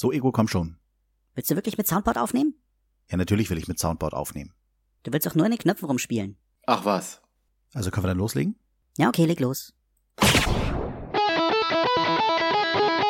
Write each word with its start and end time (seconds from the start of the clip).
So, 0.00 0.12
Ego, 0.12 0.30
komm 0.30 0.46
schon. 0.46 0.76
Willst 1.34 1.50
du 1.50 1.56
wirklich 1.56 1.76
mit 1.76 1.88
Soundboard 1.88 2.18
aufnehmen? 2.18 2.54
Ja, 3.10 3.16
natürlich 3.16 3.50
will 3.50 3.58
ich 3.58 3.66
mit 3.66 3.80
Soundboard 3.80 4.14
aufnehmen. 4.14 4.54
Du 5.02 5.12
willst 5.12 5.26
doch 5.26 5.34
nur 5.34 5.44
in 5.44 5.50
den 5.50 5.58
Knöpfen 5.58 5.88
rumspielen. 5.88 6.36
Ach 6.66 6.84
was. 6.84 7.20
Also 7.74 7.90
können 7.90 8.04
wir 8.04 8.08
dann 8.10 8.18
loslegen? 8.18 8.54
Ja, 8.96 9.08
okay, 9.08 9.24
leg 9.24 9.40
los. 9.40 9.74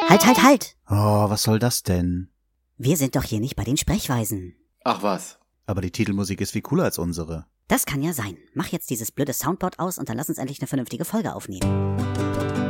Halt, 0.09 0.25
halt, 0.25 0.43
halt! 0.43 0.77
Oh, 0.89 1.29
was 1.29 1.43
soll 1.43 1.59
das 1.59 1.83
denn? 1.83 2.31
Wir 2.79 2.97
sind 2.97 3.17
doch 3.17 3.25
hier 3.25 3.41
nicht 3.41 3.57
bei 3.57 3.65
den 3.65 3.77
Sprechweisen. 3.77 4.57
Ach 4.83 5.03
was. 5.03 5.39
Aber 5.67 5.83
die 5.83 5.91
Titelmusik 5.91 6.41
ist 6.41 6.53
viel 6.53 6.63
cooler 6.63 6.85
als 6.85 6.97
unsere. 6.97 7.45
Das 7.67 7.85
kann 7.85 8.01
ja 8.01 8.15
sein. 8.15 8.39
Mach 8.55 8.69
jetzt 8.69 8.89
dieses 8.89 9.13
blöde 9.13 9.35
Soundboard 9.35 9.79
aus 9.79 9.99
und 9.99 10.09
dann 10.09 10.17
lass 10.17 10.31
uns 10.31 10.39
endlich 10.39 10.59
eine 10.63 10.69
vernünftige 10.69 11.05
Folge 11.05 11.35
aufnehmen. 11.35 12.68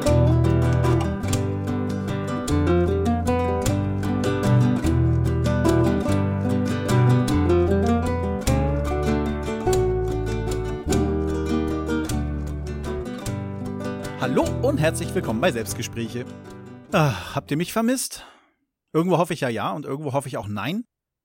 Hallo 14.21 14.43
und 14.67 14.79
herzlich 14.79 15.15
willkommen 15.15 15.41
bei 15.41 15.53
Selbstgespräche. 15.53 16.27
Ah, 16.91 17.37
habt 17.37 17.53
ihr 17.53 17.57
mich 17.57 17.73
vermisst? 17.73 18.27
Irgendwo 18.93 19.17
hoffe 19.17 19.33
ich 19.33 19.43
ja 19.43 19.49
ja 19.49 19.71
und 19.71 19.87
irgendwo 19.87 20.13
hoffe 20.13 20.27
ich 20.27 20.37
auch 20.37 20.49
nein. 20.49 20.83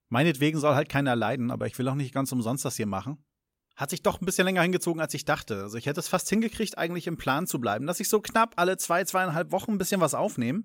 Meinetwegen 0.09 0.59
soll 0.59 0.75
halt 0.75 0.89
keiner 0.89 1.15
leiden, 1.15 1.49
aber 1.49 1.65
ich 1.65 1.75
will 1.79 1.87
auch 1.87 1.95
nicht 1.95 2.13
ganz 2.13 2.31
umsonst 2.31 2.65
das 2.65 2.75
hier 2.75 2.85
machen. 2.85 3.25
Hat 3.75 3.89
sich 3.89 4.03
doch 4.03 4.21
ein 4.21 4.27
bisschen 4.27 4.45
länger 4.45 4.61
hingezogen, 4.61 5.01
als 5.01 5.15
ich 5.15 5.25
dachte. 5.25 5.63
Also 5.63 5.75
ich 5.79 5.87
hätte 5.87 6.01
es 6.01 6.07
fast 6.07 6.29
hingekriegt, 6.29 6.77
eigentlich 6.77 7.07
im 7.07 7.17
Plan 7.17 7.47
zu 7.47 7.59
bleiben, 7.59 7.87
dass 7.87 7.99
ich 7.99 8.09
so 8.09 8.21
knapp 8.21 8.53
alle 8.57 8.77
zwei, 8.77 9.03
zweieinhalb 9.03 9.51
Wochen 9.51 9.71
ein 9.71 9.79
bisschen 9.79 9.99
was 9.99 10.13
aufnehme. 10.13 10.61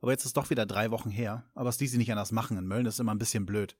Aber 0.00 0.12
jetzt 0.12 0.24
ist 0.24 0.38
doch 0.38 0.48
wieder 0.48 0.64
drei 0.64 0.90
Wochen 0.90 1.10
her. 1.10 1.44
Aber 1.54 1.68
es 1.68 1.78
ließ 1.78 1.90
sich 1.90 1.98
nicht 1.98 2.10
anders 2.10 2.32
machen. 2.32 2.56
In 2.56 2.66
Mölln 2.66 2.86
ist 2.86 2.98
immer 2.98 3.12
ein 3.12 3.18
bisschen 3.18 3.44
blöd. 3.44 3.76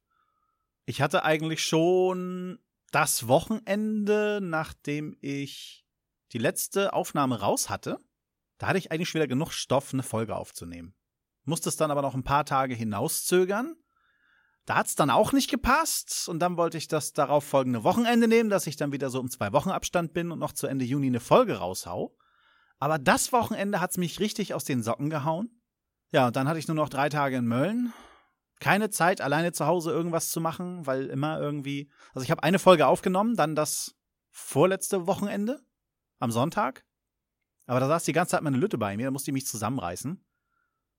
Ich 0.84 1.00
hatte 1.00 1.24
eigentlich 1.24 1.64
schon 1.64 2.58
das 2.92 3.28
Wochenende, 3.28 4.40
nachdem 4.42 5.16
ich 5.22 5.87
die 6.32 6.38
letzte 6.38 6.92
Aufnahme 6.92 7.40
raus 7.40 7.70
hatte, 7.70 7.98
da 8.58 8.68
hatte 8.68 8.78
ich 8.78 8.90
eigentlich 8.90 9.08
schon 9.08 9.20
wieder 9.20 9.28
genug 9.28 9.52
Stoff, 9.52 9.92
eine 9.92 10.02
Folge 10.02 10.36
aufzunehmen. 10.36 10.94
Musste 11.44 11.68
es 11.68 11.76
dann 11.76 11.90
aber 11.90 12.02
noch 12.02 12.14
ein 12.14 12.24
paar 12.24 12.44
Tage 12.44 12.74
hinauszögern. 12.74 13.76
Da 14.66 14.74
hat 14.74 14.86
es 14.88 14.96
dann 14.96 15.08
auch 15.08 15.32
nicht 15.32 15.48
gepasst 15.48 16.28
und 16.28 16.40
dann 16.40 16.58
wollte 16.58 16.76
ich 16.76 16.88
das 16.88 17.14
darauf 17.14 17.44
folgende 17.44 17.84
Wochenende 17.84 18.28
nehmen, 18.28 18.50
dass 18.50 18.66
ich 18.66 18.76
dann 18.76 18.92
wieder 18.92 19.08
so 19.08 19.18
um 19.18 19.30
zwei 19.30 19.52
Wochen 19.52 19.70
Abstand 19.70 20.12
bin 20.12 20.30
und 20.30 20.38
noch 20.38 20.52
zu 20.52 20.66
Ende 20.66 20.84
Juni 20.84 21.06
eine 21.06 21.20
Folge 21.20 21.54
raushau. 21.58 22.14
Aber 22.78 22.98
das 22.98 23.32
Wochenende 23.32 23.80
hat's 23.80 23.96
mich 23.96 24.20
richtig 24.20 24.52
aus 24.52 24.64
den 24.64 24.82
Socken 24.82 25.08
gehauen. 25.08 25.62
Ja, 26.10 26.26
und 26.26 26.36
dann 26.36 26.48
hatte 26.48 26.58
ich 26.58 26.68
nur 26.68 26.74
noch 26.74 26.90
drei 26.90 27.08
Tage 27.08 27.36
in 27.36 27.46
Mölln. 27.46 27.94
Keine 28.60 28.90
Zeit, 28.90 29.20
alleine 29.20 29.52
zu 29.52 29.66
Hause 29.66 29.90
irgendwas 29.90 30.30
zu 30.30 30.40
machen, 30.40 30.84
weil 30.86 31.06
immer 31.06 31.40
irgendwie. 31.40 31.90
Also 32.12 32.24
ich 32.24 32.30
habe 32.30 32.42
eine 32.42 32.58
Folge 32.58 32.86
aufgenommen, 32.86 33.36
dann 33.36 33.54
das 33.54 33.96
vorletzte 34.30 35.06
Wochenende 35.06 35.60
am 36.18 36.30
Sonntag. 36.30 36.84
Aber 37.66 37.80
da 37.80 37.88
saß 37.88 38.04
die 38.04 38.12
ganze 38.12 38.32
Zeit 38.32 38.42
meine 38.42 38.56
Lütte 38.56 38.78
bei 38.78 38.96
mir, 38.96 39.06
da 39.06 39.10
musste 39.10 39.30
ich 39.30 39.34
mich 39.34 39.46
zusammenreißen. 39.46 40.24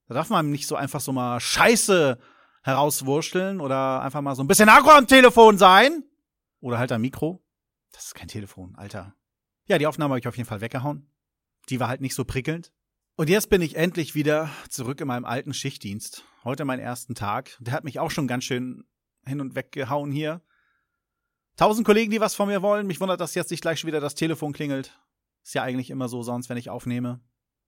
Da 0.07 0.13
darf 0.13 0.29
man 0.29 0.49
nicht 0.49 0.67
so 0.67 0.75
einfach 0.75 1.01
so 1.01 1.11
mal 1.11 1.39
Scheiße 1.39 2.19
herauswurschteln 2.63 3.61
oder 3.61 4.01
einfach 4.01 4.21
mal 4.21 4.35
so 4.35 4.43
ein 4.43 4.47
bisschen 4.47 4.69
Akku 4.69 4.89
am 4.89 5.07
Telefon 5.07 5.57
sein. 5.57 6.03
Oder 6.61 6.77
halt 6.77 6.91
am 6.91 7.01
Mikro. 7.01 7.41
Das 7.91 8.05
ist 8.05 8.15
kein 8.15 8.27
Telefon, 8.27 8.75
Alter. 8.75 9.15
Ja, 9.65 9.77
die 9.77 9.87
Aufnahme 9.87 10.13
habe 10.13 10.19
ich 10.19 10.27
auf 10.27 10.37
jeden 10.37 10.47
Fall 10.47 10.61
weggehauen. 10.61 11.09
Die 11.69 11.79
war 11.79 11.87
halt 11.87 12.01
nicht 12.01 12.15
so 12.15 12.25
prickelnd. 12.25 12.71
Und 13.15 13.29
jetzt 13.29 13.49
bin 13.49 13.61
ich 13.61 13.75
endlich 13.75 14.15
wieder 14.15 14.49
zurück 14.69 15.01
in 15.01 15.07
meinem 15.07 15.25
alten 15.25 15.53
Schichtdienst. 15.53 16.23
Heute 16.43 16.65
mein 16.65 16.79
ersten 16.79 17.15
Tag. 17.15 17.57
Der 17.59 17.73
hat 17.73 17.83
mich 17.83 17.99
auch 17.99 18.11
schon 18.11 18.27
ganz 18.27 18.45
schön 18.45 18.85
hin 19.25 19.41
und 19.41 19.55
weg 19.55 19.71
gehauen 19.71 20.11
hier. 20.11 20.41
Tausend 21.57 21.85
Kollegen, 21.85 22.11
die 22.11 22.21
was 22.21 22.35
von 22.35 22.47
mir 22.47 22.61
wollen. 22.61 22.87
Mich 22.87 23.01
wundert, 23.01 23.19
dass 23.19 23.35
jetzt 23.35 23.51
nicht 23.51 23.61
gleich 23.61 23.79
schon 23.79 23.89
wieder 23.89 23.99
das 23.99 24.15
Telefon 24.15 24.53
klingelt. 24.53 24.97
Ist 25.43 25.53
ja 25.53 25.63
eigentlich 25.63 25.89
immer 25.89 26.09
so 26.09 26.23
sonst, 26.23 26.49
wenn 26.49 26.57
ich 26.57 26.69
aufnehme. 26.69 27.21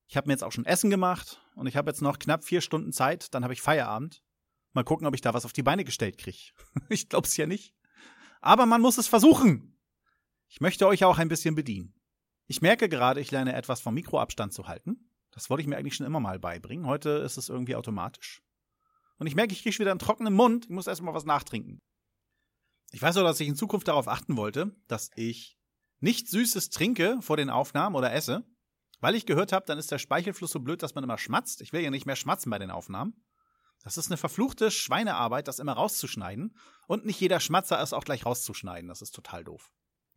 Ich 0.06 0.16
habe 0.16 0.28
mir 0.28 0.34
jetzt 0.34 0.44
auch 0.44 0.52
schon 0.52 0.66
Essen 0.66 0.90
gemacht 0.90 1.40
und 1.54 1.66
ich 1.66 1.76
habe 1.76 1.90
jetzt 1.90 2.02
noch 2.02 2.18
knapp 2.18 2.44
vier 2.44 2.60
Stunden 2.60 2.92
Zeit. 2.92 3.34
Dann 3.34 3.44
habe 3.44 3.54
ich 3.54 3.62
Feierabend. 3.62 4.22
Mal 4.72 4.84
gucken, 4.84 5.06
ob 5.06 5.14
ich 5.14 5.20
da 5.20 5.34
was 5.34 5.44
auf 5.44 5.52
die 5.52 5.62
Beine 5.62 5.84
gestellt 5.84 6.18
kriege. 6.18 6.52
ich 6.88 7.08
glaub's 7.08 7.36
ja 7.36 7.46
nicht. 7.46 7.74
Aber 8.40 8.66
man 8.66 8.80
muss 8.80 8.98
es 8.98 9.08
versuchen. 9.08 9.78
Ich 10.48 10.60
möchte 10.60 10.86
euch 10.86 11.04
auch 11.04 11.18
ein 11.18 11.28
bisschen 11.28 11.54
bedienen. 11.54 11.94
Ich 12.46 12.60
merke 12.60 12.88
gerade, 12.88 13.20
ich 13.20 13.30
lerne 13.30 13.54
etwas 13.54 13.80
vom 13.80 13.94
Mikroabstand 13.94 14.52
zu 14.52 14.66
halten. 14.66 15.08
Das 15.30 15.48
wollte 15.48 15.62
ich 15.62 15.66
mir 15.66 15.76
eigentlich 15.76 15.94
schon 15.94 16.06
immer 16.06 16.20
mal 16.20 16.38
beibringen. 16.38 16.86
Heute 16.86 17.10
ist 17.10 17.38
es 17.38 17.48
irgendwie 17.48 17.76
automatisch. 17.76 18.42
Und 19.16 19.26
ich 19.26 19.34
merke, 19.34 19.52
ich 19.52 19.62
kriege 19.62 19.78
wieder 19.78 19.92
einen 19.92 20.00
trockenen 20.00 20.34
Mund. 20.34 20.66
Ich 20.66 20.70
muss 20.70 20.86
erstmal 20.86 21.14
was 21.14 21.24
nachtrinken. 21.24 21.78
Ich 22.90 23.00
weiß 23.00 23.16
auch, 23.16 23.22
dass 23.22 23.40
ich 23.40 23.48
in 23.48 23.56
Zukunft 23.56 23.88
darauf 23.88 24.08
achten 24.08 24.36
wollte, 24.36 24.76
dass 24.88 25.10
ich 25.14 25.58
nicht 26.02 26.28
Süßes 26.28 26.70
trinke 26.70 27.18
vor 27.20 27.36
den 27.36 27.48
Aufnahmen 27.48 27.96
oder 27.96 28.12
esse, 28.12 28.44
weil 29.00 29.14
ich 29.14 29.26
gehört 29.26 29.52
habe, 29.52 29.66
dann 29.66 29.78
ist 29.78 29.90
der 29.90 29.98
Speichelfluss 29.98 30.52
so 30.52 30.60
blöd, 30.60 30.82
dass 30.82 30.94
man 30.94 31.04
immer 31.04 31.18
schmatzt. 31.18 31.60
Ich 31.60 31.72
will 31.72 31.80
ja 31.80 31.90
nicht 31.90 32.06
mehr 32.06 32.16
schmatzen 32.16 32.50
bei 32.50 32.58
den 32.58 32.70
Aufnahmen. 32.70 33.24
Das 33.82 33.96
ist 33.96 34.06
eine 34.06 34.16
verfluchte 34.16 34.70
Schweinearbeit, 34.70 35.48
das 35.48 35.58
immer 35.58 35.72
rauszuschneiden. 35.72 36.56
Und 36.86 37.04
nicht 37.04 37.20
jeder 37.20 37.40
Schmatzer 37.40 37.82
ist 37.82 37.92
auch 37.92 38.04
gleich 38.04 38.26
rauszuschneiden. 38.26 38.88
Das 38.88 39.02
ist 39.02 39.12
total 39.12 39.44
doof. 39.44 39.72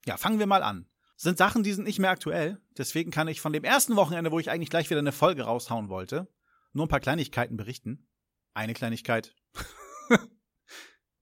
Ja, 0.06 0.18
fangen 0.18 0.40
wir 0.40 0.45
mal 0.45 0.63
an. 0.63 0.88
Das 1.16 1.24
sind 1.24 1.38
Sachen, 1.38 1.63
die 1.63 1.74
sind 1.74 1.85
nicht 1.85 2.00
mehr 2.00 2.12
aktuell. 2.12 2.62
Deswegen 2.78 3.09
kann 3.09 3.28
ich 3.28 3.41
von 3.41 3.53
dem 3.53 3.63
ersten 3.63 3.95
Wochenende, 3.95 4.31
wo 4.31 4.40
ich 4.40 4.51
eigentlich 4.51 4.69
gleich 4.69 4.90
wieder 4.90 5.00
eine 5.00 5.12
Folge 5.12 5.44
raushauen 5.44 5.90
wollte, 5.90 6.28
nur 6.74 6.85
ein 6.85 6.90
paar 6.90 7.00
Kleinigkeiten 7.00 7.57
berichten. 7.57 8.07
Eine 8.53 8.74
Kleinigkeit. 8.74 9.34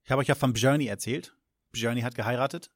ich 0.03 0.11
habe 0.11 0.21
euch 0.21 0.27
ja 0.27 0.35
von 0.35 0.53
Björni 0.53 0.87
erzählt. 0.87 1.37
Björni 1.71 2.01
hat 2.01 2.15
geheiratet. 2.15 2.71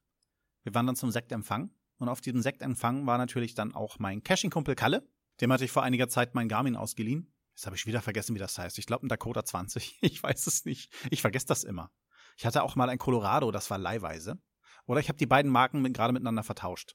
Wir 0.62 0.74
waren 0.74 0.86
dann 0.86 0.96
zum 0.96 1.10
Sektempfang. 1.10 1.70
Und 1.98 2.08
auf 2.08 2.20
diesem 2.20 2.42
Sektempfang 2.42 3.06
war 3.06 3.18
natürlich 3.18 3.54
dann 3.54 3.74
auch 3.74 3.98
mein 3.98 4.22
Caching-Kumpel 4.22 4.74
Kalle. 4.74 5.08
Dem 5.40 5.52
hatte 5.52 5.64
ich 5.64 5.70
vor 5.70 5.82
einiger 5.82 6.08
Zeit 6.08 6.34
mein 6.34 6.48
Garmin 6.48 6.76
ausgeliehen. 6.76 7.32
Jetzt 7.54 7.66
habe 7.66 7.76
ich 7.76 7.86
wieder 7.86 8.00
vergessen, 8.00 8.34
wie 8.34 8.38
das 8.38 8.56
heißt. 8.56 8.78
Ich 8.78 8.86
glaube 8.86 9.06
ein 9.06 9.08
Dakota 9.08 9.44
20. 9.44 9.98
Ich 10.02 10.22
weiß 10.22 10.46
es 10.46 10.64
nicht. 10.64 10.92
Ich 11.10 11.20
vergesse 11.20 11.46
das 11.46 11.64
immer. 11.64 11.90
Ich 12.36 12.46
hatte 12.46 12.62
auch 12.62 12.76
mal 12.76 12.88
ein 12.88 12.98
Colorado, 12.98 13.50
das 13.50 13.68
war 13.68 13.78
leihweise. 13.78 14.40
Oder 14.86 15.00
ich 15.00 15.08
habe 15.08 15.18
die 15.18 15.26
beiden 15.26 15.50
Marken 15.50 15.82
mit, 15.82 15.92
gerade 15.92 16.12
miteinander 16.12 16.44
vertauscht. 16.44 16.94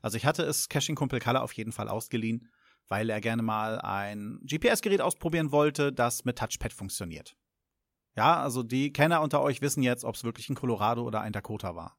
Also 0.00 0.16
ich 0.16 0.26
hatte 0.26 0.42
es 0.42 0.68
Caching-Kumpel 0.68 1.20
Kalle 1.20 1.40
auf 1.40 1.52
jeden 1.52 1.72
Fall 1.72 1.88
ausgeliehen, 1.88 2.50
weil 2.88 3.10
er 3.10 3.20
gerne 3.20 3.42
mal 3.42 3.80
ein 3.80 4.40
GPS-Gerät 4.42 5.00
ausprobieren 5.00 5.52
wollte, 5.52 5.92
das 5.92 6.24
mit 6.24 6.38
Touchpad 6.38 6.72
funktioniert. 6.72 7.36
Ja, 8.16 8.42
also 8.42 8.62
die 8.62 8.92
Kenner 8.92 9.22
unter 9.22 9.40
euch 9.40 9.62
wissen 9.62 9.82
jetzt, 9.82 10.04
ob 10.04 10.16
es 10.16 10.24
wirklich 10.24 10.50
ein 10.50 10.56
Colorado 10.56 11.02
oder 11.02 11.20
ein 11.20 11.32
Dakota 11.32 11.74
war. 11.74 11.96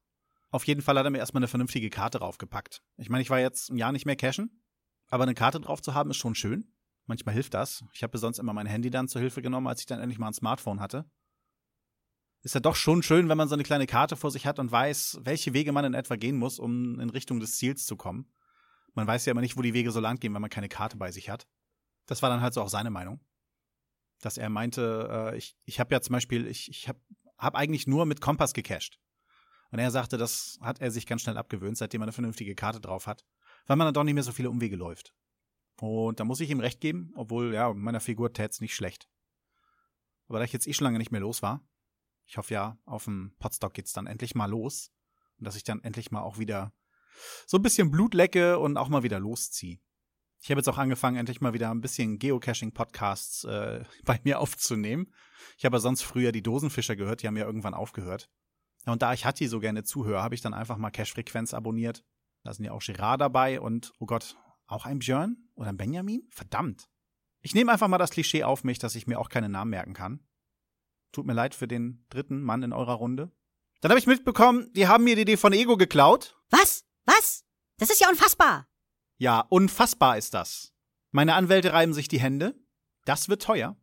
Auf 0.54 0.68
jeden 0.68 0.82
Fall 0.82 0.96
hat 0.96 1.04
er 1.04 1.10
mir 1.10 1.18
erstmal 1.18 1.40
eine 1.40 1.48
vernünftige 1.48 1.90
Karte 1.90 2.20
draufgepackt. 2.20 2.80
Ich 2.96 3.10
meine, 3.10 3.22
ich 3.22 3.28
war 3.28 3.40
jetzt 3.40 3.70
ein 3.70 3.76
Jahr 3.76 3.90
nicht 3.90 4.06
mehr 4.06 4.14
cashen, 4.14 4.62
aber 5.08 5.24
eine 5.24 5.34
Karte 5.34 5.58
drauf 5.58 5.82
zu 5.82 5.94
haben 5.94 6.10
ist 6.10 6.16
schon 6.16 6.36
schön. 6.36 6.72
Manchmal 7.06 7.34
hilft 7.34 7.54
das. 7.54 7.84
Ich 7.92 8.04
habe 8.04 8.18
sonst 8.18 8.38
immer 8.38 8.52
mein 8.52 8.68
Handy 8.68 8.88
dann 8.88 9.08
zur 9.08 9.20
Hilfe 9.20 9.42
genommen, 9.42 9.66
als 9.66 9.80
ich 9.80 9.86
dann 9.86 9.98
endlich 9.98 10.20
mal 10.20 10.28
ein 10.28 10.32
Smartphone 10.32 10.78
hatte. 10.78 11.10
Ist 12.42 12.54
ja 12.54 12.60
doch 12.60 12.76
schon 12.76 13.02
schön, 13.02 13.28
wenn 13.28 13.36
man 13.36 13.48
so 13.48 13.54
eine 13.54 13.64
kleine 13.64 13.88
Karte 13.88 14.14
vor 14.14 14.30
sich 14.30 14.46
hat 14.46 14.60
und 14.60 14.70
weiß, 14.70 15.22
welche 15.24 15.54
Wege 15.54 15.72
man 15.72 15.86
in 15.86 15.94
etwa 15.94 16.14
gehen 16.14 16.36
muss, 16.36 16.60
um 16.60 17.00
in 17.00 17.10
Richtung 17.10 17.40
des 17.40 17.56
Ziels 17.56 17.84
zu 17.84 17.96
kommen. 17.96 18.32
Man 18.92 19.08
weiß 19.08 19.26
ja 19.26 19.32
immer 19.32 19.40
nicht, 19.40 19.56
wo 19.56 19.62
die 19.62 19.74
Wege 19.74 19.90
so 19.90 19.98
lang 19.98 20.20
gehen, 20.20 20.34
wenn 20.34 20.40
man 20.40 20.50
keine 20.50 20.68
Karte 20.68 20.96
bei 20.96 21.10
sich 21.10 21.30
hat. 21.30 21.48
Das 22.06 22.22
war 22.22 22.30
dann 22.30 22.42
halt 22.42 22.54
so 22.54 22.62
auch 22.62 22.68
seine 22.68 22.90
Meinung. 22.90 23.18
Dass 24.20 24.38
er 24.38 24.50
meinte, 24.50 25.32
äh, 25.32 25.36
ich, 25.36 25.56
ich 25.64 25.80
habe 25.80 25.92
ja 25.92 26.00
zum 26.00 26.12
Beispiel, 26.12 26.46
ich, 26.46 26.68
ich 26.68 26.88
habe 26.88 27.00
hab 27.38 27.56
eigentlich 27.56 27.88
nur 27.88 28.06
mit 28.06 28.20
Kompass 28.20 28.54
gecached. 28.54 29.00
Und 29.74 29.80
er 29.80 29.90
sagte, 29.90 30.16
das 30.18 30.56
hat 30.60 30.80
er 30.80 30.92
sich 30.92 31.04
ganz 31.04 31.22
schnell 31.22 31.36
abgewöhnt, 31.36 31.76
seitdem 31.76 32.00
er 32.00 32.04
eine 32.04 32.12
vernünftige 32.12 32.54
Karte 32.54 32.80
drauf 32.80 33.08
hat, 33.08 33.24
weil 33.66 33.74
man 33.74 33.88
dann 33.88 33.94
doch 33.94 34.04
nicht 34.04 34.14
mehr 34.14 34.22
so 34.22 34.30
viele 34.30 34.48
Umwege 34.48 34.76
läuft. 34.76 35.12
Und 35.80 36.20
da 36.20 36.24
muss 36.24 36.38
ich 36.38 36.48
ihm 36.50 36.60
recht 36.60 36.80
geben, 36.80 37.10
obwohl, 37.16 37.52
ja, 37.52 37.74
meiner 37.74 37.98
Figur 37.98 38.32
tät's 38.32 38.60
nicht 38.60 38.76
schlecht. 38.76 39.08
Aber 40.28 40.38
da 40.38 40.44
ich 40.44 40.52
jetzt 40.52 40.68
eh 40.68 40.72
schon 40.72 40.84
lange 40.84 40.98
nicht 40.98 41.10
mehr 41.10 41.20
los 41.20 41.42
war, 41.42 41.60
ich 42.24 42.36
hoffe 42.36 42.54
ja, 42.54 42.78
auf 42.84 43.06
dem 43.06 43.34
Potstock 43.40 43.74
geht's 43.74 43.92
dann 43.92 44.06
endlich 44.06 44.36
mal 44.36 44.46
los. 44.46 44.92
Und 45.38 45.44
dass 45.44 45.56
ich 45.56 45.64
dann 45.64 45.82
endlich 45.82 46.12
mal 46.12 46.22
auch 46.22 46.38
wieder 46.38 46.72
so 47.44 47.56
ein 47.56 47.62
bisschen 47.62 47.90
Blut 47.90 48.14
lecke 48.14 48.60
und 48.60 48.76
auch 48.76 48.88
mal 48.88 49.02
wieder 49.02 49.18
losziehe. 49.18 49.80
Ich 50.40 50.50
habe 50.52 50.60
jetzt 50.60 50.68
auch 50.68 50.78
angefangen, 50.78 51.16
endlich 51.16 51.40
mal 51.40 51.52
wieder 51.52 51.72
ein 51.72 51.80
bisschen 51.80 52.20
Geocaching-Podcasts 52.20 53.42
äh, 53.42 53.82
bei 54.04 54.20
mir 54.22 54.38
aufzunehmen. 54.38 55.12
Ich 55.58 55.64
habe 55.64 55.80
sonst 55.80 56.02
früher 56.02 56.30
die 56.30 56.44
Dosenfischer 56.44 56.94
gehört, 56.94 57.22
die 57.22 57.26
haben 57.26 57.36
ja 57.36 57.44
irgendwann 57.44 57.74
aufgehört. 57.74 58.30
Und 58.86 59.02
da 59.02 59.12
ich 59.12 59.24
Hatti 59.24 59.48
so 59.48 59.60
gerne 59.60 59.82
zuhöre, 59.82 60.22
habe 60.22 60.34
ich 60.34 60.40
dann 60.40 60.54
einfach 60.54 60.76
mal 60.76 60.90
Cache-Frequenz 60.90 61.54
abonniert. 61.54 62.04
Da 62.42 62.52
sind 62.52 62.64
ja 62.64 62.72
auch 62.72 62.82
Girard 62.82 63.20
dabei 63.20 63.60
und, 63.60 63.92
oh 63.98 64.06
Gott, 64.06 64.36
auch 64.66 64.84
ein 64.84 64.98
Björn 64.98 65.48
oder 65.54 65.70
ein 65.70 65.76
Benjamin? 65.76 66.26
Verdammt. 66.30 66.88
Ich 67.40 67.54
nehme 67.54 67.72
einfach 67.72 67.88
mal 67.88 67.98
das 67.98 68.10
Klischee 68.10 68.44
auf 68.44 68.64
mich, 68.64 68.78
dass 68.78 68.94
ich 68.94 69.06
mir 69.06 69.18
auch 69.18 69.28
keine 69.28 69.48
Namen 69.48 69.70
merken 69.70 69.94
kann. 69.94 70.26
Tut 71.12 71.26
mir 71.26 71.32
leid 71.32 71.54
für 71.54 71.68
den 71.68 72.04
dritten 72.08 72.42
Mann 72.42 72.62
in 72.62 72.72
eurer 72.72 72.94
Runde. 72.94 73.30
Dann 73.80 73.90
habe 73.90 73.98
ich 73.98 74.06
mitbekommen, 74.06 74.72
die 74.72 74.88
haben 74.88 75.04
mir 75.04 75.14
die 75.14 75.22
Idee 75.22 75.36
von 75.36 75.52
Ego 75.52 75.76
geklaut. 75.76 76.36
Was? 76.50 76.84
Was? 77.04 77.44
Das 77.78 77.90
ist 77.90 78.00
ja 78.00 78.08
unfassbar. 78.08 78.66
Ja, 79.18 79.40
unfassbar 79.40 80.16
ist 80.16 80.34
das. 80.34 80.72
Meine 81.10 81.34
Anwälte 81.34 81.72
reiben 81.72 81.92
sich 81.92 82.08
die 82.08 82.20
Hände. 82.20 82.54
Das 83.04 83.28
wird 83.28 83.42
teuer. 83.42 83.76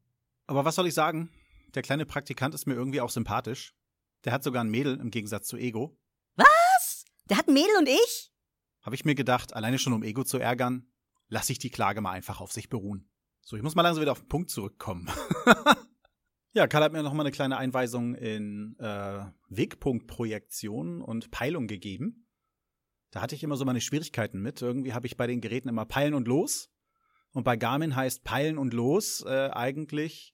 Aber 0.48 0.65
was 0.65 0.75
soll 0.75 0.88
ich 0.88 0.94
sagen? 0.94 1.30
Der 1.75 1.83
kleine 1.83 2.06
Praktikant 2.06 2.53
ist 2.53 2.65
mir 2.65 2.74
irgendwie 2.74 3.00
auch 3.00 3.09
sympathisch. 3.09 3.74
Der 4.24 4.34
hat 4.34 4.44
sogar 4.44 4.64
ein 4.64 4.70
Mädel 4.70 5.00
im 5.00 5.12
Gegensatz 5.12 5.48
zu 5.48 5.58
Ego. 5.58 5.98
Was? 6.36 7.06
Der 7.30 7.38
hat 7.38 7.48
ein 7.48 7.54
Mädel 7.54 7.76
und 7.80 7.88
ich? 7.88 8.32
Habe 8.82 8.96
ich 8.96 9.06
mir 9.06 9.16
gedacht, 9.16 9.54
alleine 9.54 9.80
schon 9.80 9.94
um 9.94 10.04
Ego 10.04 10.24
zu 10.24 10.38
ärgern, 10.38 10.92
lasse 11.28 11.52
ich 11.52 11.60
die 11.60 11.70
Klage 11.70 12.02
mal 12.02 12.12
einfach 12.12 12.42
auf 12.42 12.52
sich 12.52 12.70
beruhen. 12.70 13.10
So, 13.42 13.56
ich 13.56 13.64
muss 13.64 13.76
mal 13.76 13.82
langsam 13.82 14.02
wieder 14.02 14.12
auf 14.12 14.20
den 14.20 14.28
Punkt 14.28 14.50
zurückkommen. 14.50 15.10
ja, 16.54 16.68
Karl 16.68 16.84
hat 16.84 16.94
mir 16.94 17.04
noch 17.04 17.14
mal 17.14 17.24
eine 17.24 17.32
kleine 17.32 17.58
Einweisung 17.58 18.16
in 18.16 18.76
äh, 18.80 19.26
Wegpunktprojektion 19.50 21.02
und 21.02 21.32
Peilung 21.32 21.68
gegeben. 21.68 22.28
Da 23.12 23.22
hatte 23.22 23.36
ich 23.36 23.44
immer 23.44 23.58
so 23.58 23.66
meine 23.66 23.82
Schwierigkeiten 23.82 24.42
mit. 24.42 24.62
Irgendwie 24.62 24.94
habe 24.94 25.08
ich 25.08 25.18
bei 25.18 25.28
den 25.28 25.42
Geräten 25.42 25.70
immer 25.70 25.86
Peilen 25.86 26.14
und 26.14 26.28
Los. 26.28 26.70
Und 27.34 27.44
bei 27.44 27.58
Garmin 27.58 27.96
heißt 27.96 28.24
Peilen 28.24 28.58
und 28.58 28.74
Los 28.74 29.24
äh, 29.26 29.50
eigentlich 29.52 30.34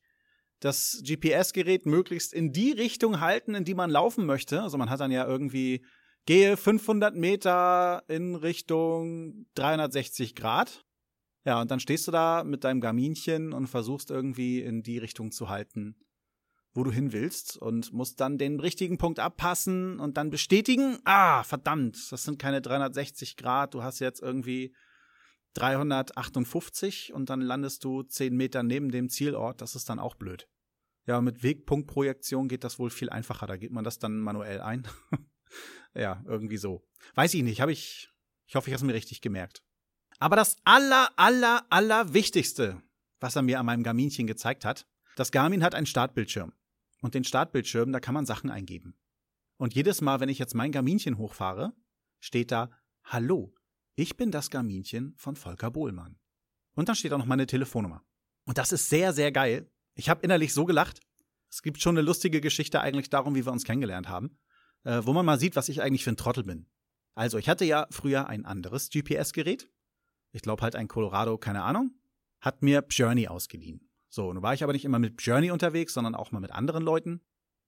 das 0.59 1.01
GPS-Gerät 1.03 1.85
möglichst 1.85 2.33
in 2.33 2.51
die 2.51 2.71
Richtung 2.71 3.19
halten, 3.19 3.55
in 3.55 3.63
die 3.63 3.75
man 3.75 3.89
laufen 3.89 4.25
möchte. 4.25 4.61
Also 4.61 4.77
man 4.77 4.89
hat 4.89 4.99
dann 4.99 5.11
ja 5.11 5.27
irgendwie 5.27 5.85
gehe 6.25 6.57
500 6.57 7.15
Meter 7.15 8.03
in 8.07 8.35
Richtung 8.35 9.45
360 9.55 10.35
Grad. 10.35 10.85
Ja, 11.45 11.61
und 11.61 11.71
dann 11.71 11.79
stehst 11.79 12.07
du 12.07 12.11
da 12.11 12.43
mit 12.43 12.65
deinem 12.65 12.81
Garminchen 12.81 13.53
und 13.53 13.67
versuchst 13.67 14.11
irgendwie 14.11 14.61
in 14.61 14.83
die 14.83 14.97
Richtung 14.97 15.31
zu 15.31 15.47
halten, 15.47 15.95
wo 16.73 16.83
du 16.83 16.91
hin 16.91 17.13
willst 17.13 17.55
und 17.55 17.93
musst 17.93 18.19
dann 18.19 18.37
den 18.37 18.59
richtigen 18.59 18.97
Punkt 18.97 19.19
abpassen 19.19 19.99
und 19.99 20.17
dann 20.17 20.29
bestätigen. 20.29 20.99
Ah, 21.05 21.43
verdammt, 21.43 22.11
das 22.11 22.23
sind 22.23 22.37
keine 22.37 22.61
360 22.61 23.37
Grad. 23.37 23.73
Du 23.73 23.83
hast 23.83 23.99
jetzt 23.99 24.21
irgendwie 24.21 24.75
358 25.57 27.13
und 27.13 27.29
dann 27.29 27.41
landest 27.41 27.83
du 27.83 28.03
10 28.03 28.35
Meter 28.35 28.63
neben 28.63 28.91
dem 28.91 29.09
Zielort. 29.09 29.61
Das 29.61 29.75
ist 29.75 29.89
dann 29.89 29.99
auch 29.99 30.15
blöd. 30.15 30.47
Ja, 31.05 31.21
mit 31.21 31.41
Wegpunktprojektion 31.41 32.47
geht 32.47 32.63
das 32.63 32.79
wohl 32.79 32.89
viel 32.89 33.09
einfacher. 33.09 33.47
Da 33.47 33.57
geht 33.57 33.71
man 33.71 33.83
das 33.83 33.97
dann 33.97 34.19
manuell 34.19 34.61
ein. 34.61 34.87
ja, 35.93 36.23
irgendwie 36.27 36.57
so. 36.57 36.85
Weiß 37.15 37.33
ich 37.33 37.43
nicht. 37.43 37.61
Habe 37.61 37.71
ich. 37.71 38.09
Ich 38.45 38.55
hoffe, 38.55 38.69
ich 38.69 38.73
habe 38.73 38.83
es 38.83 38.87
mir 38.87 38.93
richtig 38.93 39.21
gemerkt. 39.21 39.63
Aber 40.19 40.35
das 40.35 40.57
aller, 40.63 41.09
aller, 41.17 41.65
aller 41.69 42.13
Wichtigste, 42.13 42.81
was 43.19 43.35
er 43.35 43.41
mir 43.41 43.59
an 43.59 43.65
meinem 43.65 43.83
Garminchen 43.83 44.27
gezeigt 44.27 44.63
hat, 44.63 44.87
das 45.15 45.31
Garmin 45.31 45.63
hat 45.63 45.75
einen 45.75 45.85
Startbildschirm. 45.85 46.53
Und 47.01 47.13
den 47.13 47.23
Startbildschirm, 47.23 47.91
da 47.91 47.99
kann 47.99 48.13
man 48.13 48.25
Sachen 48.25 48.49
eingeben. 48.49 48.97
Und 49.57 49.75
jedes 49.75 50.01
Mal, 50.01 50.19
wenn 50.19 50.29
ich 50.29 50.39
jetzt 50.39 50.55
mein 50.55 50.71
Garminchen 50.71 51.17
hochfahre, 51.17 51.73
steht 52.19 52.51
da 52.51 52.71
Hallo, 53.03 53.53
ich 53.97 54.15
bin 54.15 54.31
das 54.31 54.49
Garminchen 54.49 55.13
von 55.17 55.35
Volker 55.35 55.71
Bohlmann. 55.71 56.17
Und 56.75 56.87
dann 56.87 56.95
steht 56.95 57.11
auch 57.11 57.17
noch 57.17 57.25
meine 57.25 57.47
Telefonnummer. 57.47 58.03
Und 58.45 58.57
das 58.57 58.71
ist 58.71 58.89
sehr, 58.89 59.11
sehr 59.11 59.33
geil. 59.33 59.69
Ich 59.95 60.09
habe 60.09 60.21
innerlich 60.23 60.53
so 60.53 60.63
gelacht. 60.63 61.01
Es 61.49 61.61
gibt 61.61 61.81
schon 61.81 61.97
eine 61.97 62.05
lustige 62.05 62.39
Geschichte 62.39 62.79
eigentlich 62.79 63.09
darum, 63.09 63.35
wie 63.35 63.45
wir 63.45 63.51
uns 63.51 63.65
kennengelernt 63.65 64.07
haben, 64.07 64.37
äh, 64.83 65.01
wo 65.03 65.11
man 65.11 65.25
mal 65.25 65.39
sieht, 65.39 65.57
was 65.57 65.67
ich 65.67 65.81
eigentlich 65.81 66.05
für 66.05 66.11
ein 66.11 66.17
Trottel 66.17 66.43
bin. 66.43 66.69
Also, 67.15 67.37
ich 67.37 67.49
hatte 67.49 67.65
ja 67.65 67.87
früher 67.89 68.27
ein 68.27 68.45
anderes 68.45 68.89
GPS-Gerät 68.89 69.67
ich 70.31 70.41
glaube 70.41 70.61
halt 70.61 70.75
ein 70.75 70.87
Colorado, 70.87 71.37
keine 71.37 71.63
Ahnung, 71.63 71.91
hat 72.39 72.61
mir 72.61 72.85
Journey 72.89 73.27
ausgeliehen. 73.27 73.89
So, 74.09 74.31
nun 74.31 74.43
war 74.43 74.53
ich 74.53 74.63
aber 74.63 74.73
nicht 74.73 74.85
immer 74.85 74.99
mit 74.99 75.21
Journey 75.21 75.51
unterwegs, 75.51 75.93
sondern 75.93 76.15
auch 76.15 76.31
mal 76.31 76.39
mit 76.39 76.51
anderen 76.51 76.83
Leuten. 76.83 77.21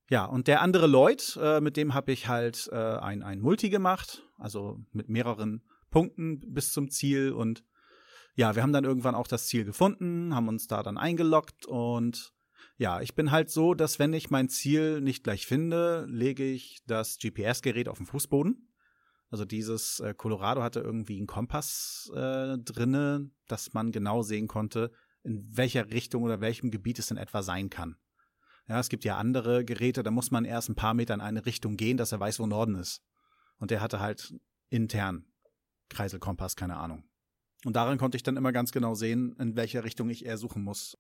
Ja, 0.10 0.26
und 0.26 0.48
der 0.48 0.62
andere 0.62 0.88
Lloyd, 0.88 1.38
äh, 1.42 1.62
mit 1.62 1.78
dem 1.78 1.94
habe 1.94 2.12
ich 2.12 2.28
halt 2.28 2.70
äh, 2.72 2.76
ein, 2.76 3.22
ein 3.22 3.40
Multi 3.40 3.70
gemacht, 3.70 4.24
also 4.38 4.80
mit 4.92 5.10
mehreren 5.10 5.64
Punkten 5.90 6.40
bis 6.54 6.72
zum 6.72 6.90
Ziel. 6.90 7.32
Und 7.32 7.64
ja, 8.36 8.56
wir 8.56 8.64
haben 8.64 8.74
dann 8.74 8.86
irgendwann 8.86 9.16
auch 9.16 9.28
das 9.28 9.48
Ziel 9.48 9.66
gefunden, 9.66 10.34
haben 10.34 10.48
uns 10.48 10.68
da 10.68 10.84
dann 10.84 10.98
eingeloggt 10.98 11.66
und 11.66 12.34
ja, 12.78 13.02
ich 13.02 13.14
bin 13.14 13.32
halt 13.32 13.50
so, 13.50 13.74
dass 13.74 14.00
wenn 14.00 14.14
ich 14.14 14.30
mein 14.30 14.48
Ziel 14.48 15.02
nicht 15.02 15.26
gleich 15.26 15.46
finde, 15.46 16.06
lege 16.10 16.46
ich 16.46 16.80
das 16.88 17.18
GPS-Gerät 17.18 17.90
auf 17.90 17.98
den 17.98 18.06
Fußboden 18.06 18.70
also 19.32 19.46
dieses 19.46 20.00
äh, 20.00 20.14
Colorado 20.16 20.64
hatte 20.64 20.80
irgendwie 20.80 21.18
einen 21.18 21.28
Kompass 21.28 22.12
äh, 22.16 22.58
drinne, 22.58 23.30
dass 23.48 23.74
man 23.74 23.92
genau 23.92 24.24
sehen 24.24 24.48
konnte, 24.48 24.92
in 25.24 25.46
welcher 25.56 25.92
Richtung 25.92 26.24
oder 26.24 26.42
welchem 26.42 26.72
Gebiet 26.72 27.00
es 27.00 27.12
in 27.12 27.18
etwa 27.18 27.44
sein 27.44 27.70
kann. 27.70 27.98
Ja, 28.68 28.80
es 28.80 28.90
gibt 28.90 29.04
ja 29.04 29.18
andere 29.18 29.66
Geräte, 29.66 30.04
da 30.04 30.12
muss 30.12 30.32
man 30.32 30.46
erst 30.46 30.70
ein 30.70 30.76
paar 30.76 30.94
Meter 30.94 31.14
in 31.14 31.22
eine 31.22 31.46
Richtung 31.46 31.78
gehen, 31.78 31.98
dass 31.98 32.12
er 32.12 32.20
weiß, 32.20 32.40
wo 32.40 32.48
Norden 32.48 32.76
ist. 32.76 33.04
Und 33.58 33.72
der 33.72 33.82
hatte 33.82 34.00
halt 34.00 34.34
intern 34.70 35.26
Kreiselkompass, 35.90 36.56
keine 36.56 36.78
Ahnung. 36.78 37.04
Und 37.66 37.76
daran 37.76 37.98
konnte 37.98 38.16
ich 38.16 38.24
dann 38.24 38.38
immer 38.38 38.52
ganz 38.52 38.72
genau 38.72 38.96
sehen, 38.96 39.36
in 39.40 39.56
welcher 39.56 39.84
Richtung 39.84 40.10
ich 40.10 40.26
eher 40.26 40.38
suchen 40.38 40.64
muss. 40.64 40.98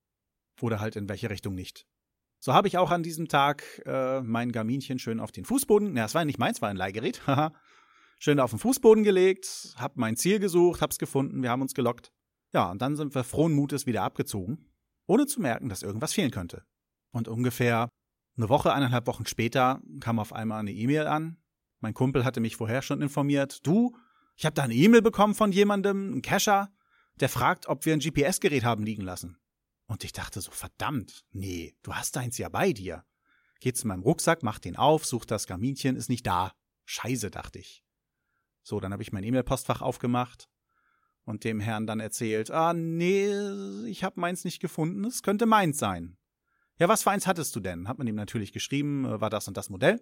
Oder 0.61 0.79
halt 0.79 0.95
in 0.95 1.07
welche 1.07 1.29
Richtung 1.29 1.55
nicht. 1.55 1.87
So 2.41 2.53
habe 2.53 2.67
ich 2.67 2.77
auch 2.77 2.91
an 2.91 3.03
diesem 3.03 3.27
Tag 3.27 3.63
äh, 3.85 4.21
mein 4.21 4.51
Garminchen 4.51 4.99
schön 4.99 5.19
auf 5.19 5.31
den 5.31 5.45
Fußboden. 5.45 5.95
Ja, 5.95 6.05
es 6.05 6.15
war 6.15 6.25
nicht 6.25 6.39
meins, 6.39 6.61
war 6.61 6.69
ein 6.69 6.75
Leihgerät. 6.75 7.21
Haha 7.27 7.53
schön 8.19 8.39
auf 8.39 8.51
den 8.51 8.59
Fußboden 8.59 9.03
gelegt, 9.03 9.73
hab 9.77 9.97
mein 9.97 10.17
Ziel 10.17 10.39
gesucht, 10.39 10.81
hab's 10.81 10.99
gefunden, 10.99 11.41
wir 11.41 11.49
haben 11.49 11.61
uns 11.61 11.73
gelockt. 11.73 12.11
Ja, 12.53 12.69
und 12.69 12.81
dann 12.81 12.95
sind 12.95 13.15
wir 13.15 13.23
frohen 13.23 13.53
Mutes 13.53 13.85
wieder 13.85 14.03
abgezogen, 14.03 14.69
ohne 15.07 15.25
zu 15.25 15.41
merken, 15.41 15.69
dass 15.69 15.83
irgendwas 15.83 16.13
fehlen 16.13 16.31
könnte. 16.31 16.63
Und 17.11 17.27
ungefähr 17.27 17.89
eine 18.37 18.49
Woche, 18.49 18.73
eineinhalb 18.73 19.07
Wochen 19.07 19.25
später 19.25 19.81
kam 19.99 20.19
auf 20.19 20.33
einmal 20.33 20.59
eine 20.59 20.71
E-Mail 20.71 21.07
an. 21.07 21.37
Mein 21.79 21.93
Kumpel 21.93 22.25
hatte 22.25 22.41
mich 22.41 22.57
vorher 22.57 22.81
schon 22.81 23.01
informiert. 23.01 23.65
Du, 23.65 23.95
ich 24.39 24.45
habe 24.45 24.53
da 24.53 24.63
eine 24.63 24.73
E-Mail 24.73 25.01
bekommen 25.01 25.35
von 25.35 25.51
jemandem, 25.51 26.13
ein 26.13 26.21
Cacher, 26.21 26.71
der 27.19 27.27
fragt, 27.27 27.67
ob 27.67 27.85
wir 27.85 27.91
ein 27.91 27.99
GPS-Gerät 27.99 28.63
haben 28.63 28.85
liegen 28.85 29.01
lassen. 29.01 29.37
Und 29.85 30.05
ich 30.05 30.13
dachte 30.13 30.39
so, 30.39 30.49
verdammt, 30.49 31.25
nee, 31.31 31.75
du 31.83 31.93
hast 31.93 32.15
deins 32.15 32.37
ja 32.37 32.47
bei 32.47 32.71
dir. 32.71 33.03
Geht 33.59 33.75
zu 33.75 33.85
meinem 33.85 34.01
Rucksack, 34.01 34.41
mach 34.41 34.57
den 34.57 34.77
auf, 34.77 35.05
sucht 35.05 35.29
das 35.29 35.45
Kaminchen, 35.45 35.97
ist 35.97 36.07
nicht 36.07 36.25
da. 36.25 36.53
Scheiße, 36.85 37.31
dachte 37.31 37.59
ich. 37.59 37.83
So, 38.63 38.79
dann 38.79 38.93
habe 38.93 39.03
ich 39.03 39.11
mein 39.11 39.25
E-Mail-Postfach 39.25 39.81
aufgemacht 39.81 40.47
und 41.25 41.43
dem 41.43 41.59
Herrn 41.59 41.85
dann 41.85 41.99
erzählt, 41.99 42.49
ah, 42.49 42.73
nee, 42.73 43.27
ich 43.87 44.05
habe 44.05 44.21
meins 44.21 44.45
nicht 44.45 44.61
gefunden, 44.61 45.03
es 45.03 45.21
könnte 45.21 45.47
meins 45.47 45.79
sein. 45.79 46.17
Ja, 46.77 46.87
was 46.87 47.03
für 47.03 47.11
eins 47.11 47.27
hattest 47.27 47.57
du 47.57 47.59
denn? 47.59 47.89
Hat 47.89 47.97
man 47.97 48.07
ihm 48.07 48.15
natürlich 48.15 48.53
geschrieben, 48.53 49.03
war 49.19 49.29
das 49.29 49.49
und 49.49 49.57
das 49.57 49.69
Modell? 49.69 49.99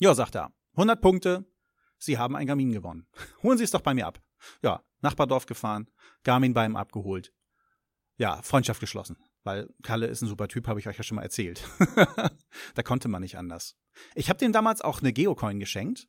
Ja, 0.00 0.14
sagt 0.14 0.34
er. 0.34 0.52
100 0.72 1.00
Punkte, 1.00 1.48
Sie 1.98 2.18
haben 2.18 2.36
ein 2.36 2.46
Garmin 2.46 2.72
gewonnen. 2.72 3.06
Holen 3.42 3.58
Sie 3.58 3.64
es 3.64 3.70
doch 3.70 3.80
bei 3.80 3.94
mir 3.94 4.06
ab. 4.06 4.20
Ja, 4.62 4.82
Nachbardorf 5.00 5.46
gefahren, 5.46 5.90
Garmin 6.24 6.54
bei 6.54 6.64
ihm 6.64 6.76
abgeholt. 6.76 7.32
Ja, 8.16 8.42
Freundschaft 8.42 8.80
geschlossen, 8.80 9.16
weil 9.44 9.68
Kalle 9.82 10.06
ist 10.06 10.22
ein 10.22 10.28
super 10.28 10.48
Typ, 10.48 10.66
habe 10.66 10.80
ich 10.80 10.88
euch 10.88 10.96
ja 10.96 11.02
schon 11.02 11.16
mal 11.16 11.22
erzählt. 11.22 11.62
da 12.74 12.82
konnte 12.82 13.08
man 13.08 13.22
nicht 13.22 13.36
anders. 13.38 13.76
Ich 14.14 14.28
habe 14.28 14.38
dem 14.38 14.52
damals 14.52 14.80
auch 14.80 15.00
eine 15.00 15.12
Geocoin 15.12 15.60
geschenkt 15.60 16.08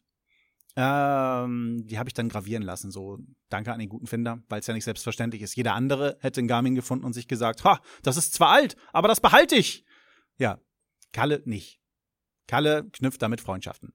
ähm, 0.76 1.86
die 1.88 1.98
habe 1.98 2.10
ich 2.10 2.14
dann 2.14 2.30
gravieren 2.30 2.64
lassen, 2.64 2.92
so 2.92 3.18
danke 3.50 3.74
an 3.74 3.80
den 3.80 3.90
guten 3.90 4.08
Finder, 4.08 4.44
weil 4.50 4.60
es 4.60 4.68
ja 4.68 4.74
nicht 4.74 4.84
selbstverständlich 4.84 5.42
ist. 5.42 5.56
Jeder 5.56 5.74
andere 5.74 6.18
hätte 6.22 6.40
einen 6.40 6.48
Garmin 6.48 6.76
gefunden 6.76 7.06
und 7.06 7.14
sich 7.14 7.28
gesagt, 7.28 7.64
ha, 7.64 7.82
das 8.04 8.18
ist 8.18 8.34
zwar 8.34 8.50
alt, 8.50 8.76
aber 8.94 9.08
das 9.08 9.20
behalte 9.20 9.56
ich. 9.56 9.84
Ja, 10.38 10.60
Kalle 11.12 11.42
nicht. 11.46 11.82
Kalle 12.48 12.88
knüpft 12.92 13.22
damit 13.22 13.42
Freundschaften. 13.42 13.94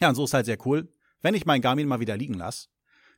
Ja, 0.00 0.08
und 0.08 0.14
so 0.14 0.24
ist 0.24 0.34
halt 0.34 0.46
sehr 0.46 0.58
cool. 0.66 0.92
Wenn 1.20 1.34
ich 1.34 1.46
meinen 1.46 1.62
Garmin 1.62 1.88
mal 1.88 2.00
wieder 2.00 2.16
liegen 2.16 2.34
lasse, 2.34 2.68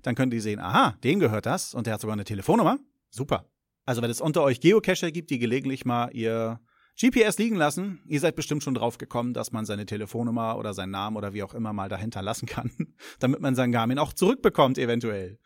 dann 0.02 0.14
könnt 0.14 0.35
ihr 0.35 0.43
sehen, 0.43 0.61
aha, 0.61 0.99
dem 1.02 1.21
gehört 1.21 1.47
das 1.47 1.75
und 1.75 1.87
der 1.87 1.95
hat 1.95 2.00
sogar 2.00 2.14
eine 2.14 2.25
Telefonnummer. 2.25 2.78
Super. 3.11 3.49
Also 3.87 4.02
wenn 4.02 4.11
es 4.11 4.21
unter 4.21 4.43
euch 4.43 4.61
Geocacher 4.61 5.11
gibt, 5.11 5.31
die 5.31 5.38
gelegentlich 5.38 5.85
mal 5.85 6.11
ihr 6.12 6.61
GPS 6.99 7.38
liegen 7.38 7.57
lassen. 7.57 8.00
Ihr 8.07 8.21
seid 8.21 8.37
bestimmt 8.37 8.62
schon 8.62 8.75
drauf 8.75 8.99
gekommen, 8.99 9.35
dass 9.35 9.50
man 9.50 9.64
seine 9.64 9.85
Telefonnummer 9.85 10.57
oder 10.57 10.75
seinen 10.75 10.90
Namen 10.90 11.16
oder 11.16 11.35
wie 11.35 11.43
auch 11.43 11.54
immer 11.54 11.73
mal 11.73 11.88
dahinter 11.88 12.23
lassen 12.23 12.47
kann, 12.47 12.71
damit 13.19 13.40
man 13.40 13.54
sein 13.54 13.73
Garmin 13.73 13.99
auch 13.99 14.12
zurückbekommt 14.12 14.78
eventuell. 14.78 15.40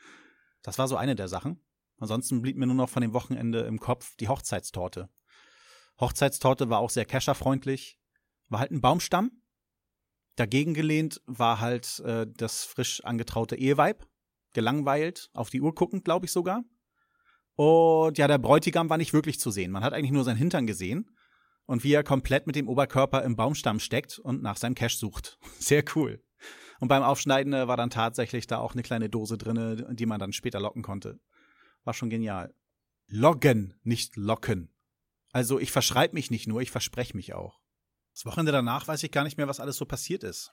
Das 0.62 0.78
war 0.78 0.88
so 0.88 0.96
eine 0.96 1.14
der 1.14 1.28
Sachen. 1.28 1.64
Ansonsten 1.98 2.42
blieb 2.42 2.56
mir 2.56 2.66
nur 2.66 2.76
noch 2.76 2.90
von 2.90 3.00
dem 3.00 3.12
Wochenende 3.12 3.60
im 3.60 3.80
Kopf 3.80 4.14
die 4.16 4.28
Hochzeitstorte. 4.28 5.08
Hochzeitstorte 5.98 6.68
war 6.68 6.78
auch 6.78 6.90
sehr 6.90 7.06
cacherfreundlich. 7.06 7.98
War 8.48 8.60
halt 8.60 8.70
ein 8.70 8.80
Baumstamm. 8.80 9.42
Dagegen 10.38 10.72
gelehnt 10.72 11.20
war 11.26 11.60
halt 11.60 11.98
äh, 12.00 12.26
das 12.36 12.64
frisch 12.64 13.04
angetraute 13.04 13.56
Eheweib. 13.56 14.06
Gelangweilt, 14.54 15.30
auf 15.34 15.50
die 15.50 15.60
Uhr 15.60 15.74
guckend, 15.74 16.04
glaube 16.04 16.26
ich 16.26 16.32
sogar. 16.32 16.62
Und 17.56 18.18
ja, 18.18 18.28
der 18.28 18.38
Bräutigam 18.38 18.88
war 18.88 18.98
nicht 18.98 19.12
wirklich 19.12 19.40
zu 19.40 19.50
sehen. 19.50 19.72
Man 19.72 19.82
hat 19.82 19.92
eigentlich 19.92 20.12
nur 20.12 20.22
seinen 20.22 20.36
Hintern 20.36 20.66
gesehen 20.66 21.10
und 21.66 21.82
wie 21.82 21.92
er 21.92 22.04
komplett 22.04 22.46
mit 22.46 22.54
dem 22.54 22.68
Oberkörper 22.68 23.24
im 23.24 23.34
Baumstamm 23.34 23.80
steckt 23.80 24.20
und 24.20 24.42
nach 24.42 24.56
seinem 24.56 24.76
Cash 24.76 24.96
sucht. 24.96 25.38
Sehr 25.58 25.82
cool. 25.96 26.22
Und 26.78 26.86
beim 26.86 27.02
Aufschneiden 27.02 27.52
äh, 27.52 27.66
war 27.66 27.76
dann 27.76 27.90
tatsächlich 27.90 28.46
da 28.46 28.58
auch 28.58 28.74
eine 28.74 28.82
kleine 28.82 29.08
Dose 29.08 29.38
drinne, 29.38 29.92
die 29.94 30.06
man 30.06 30.20
dann 30.20 30.32
später 30.32 30.60
locken 30.60 30.82
konnte. 30.82 31.18
War 31.82 31.94
schon 31.94 32.10
genial. 32.10 32.54
Loggen, 33.08 33.74
nicht 33.82 34.16
locken. 34.16 34.72
Also 35.32 35.58
ich 35.58 35.72
verschreibe 35.72 36.14
mich 36.14 36.30
nicht 36.30 36.46
nur, 36.46 36.60
ich 36.60 36.70
verspreche 36.70 37.16
mich 37.16 37.34
auch. 37.34 37.60
Das 38.18 38.26
Wochenende 38.26 38.50
danach 38.50 38.88
weiß 38.88 39.04
ich 39.04 39.12
gar 39.12 39.22
nicht 39.22 39.36
mehr, 39.36 39.46
was 39.46 39.60
alles 39.60 39.76
so 39.76 39.84
passiert 39.84 40.24
ist. 40.24 40.52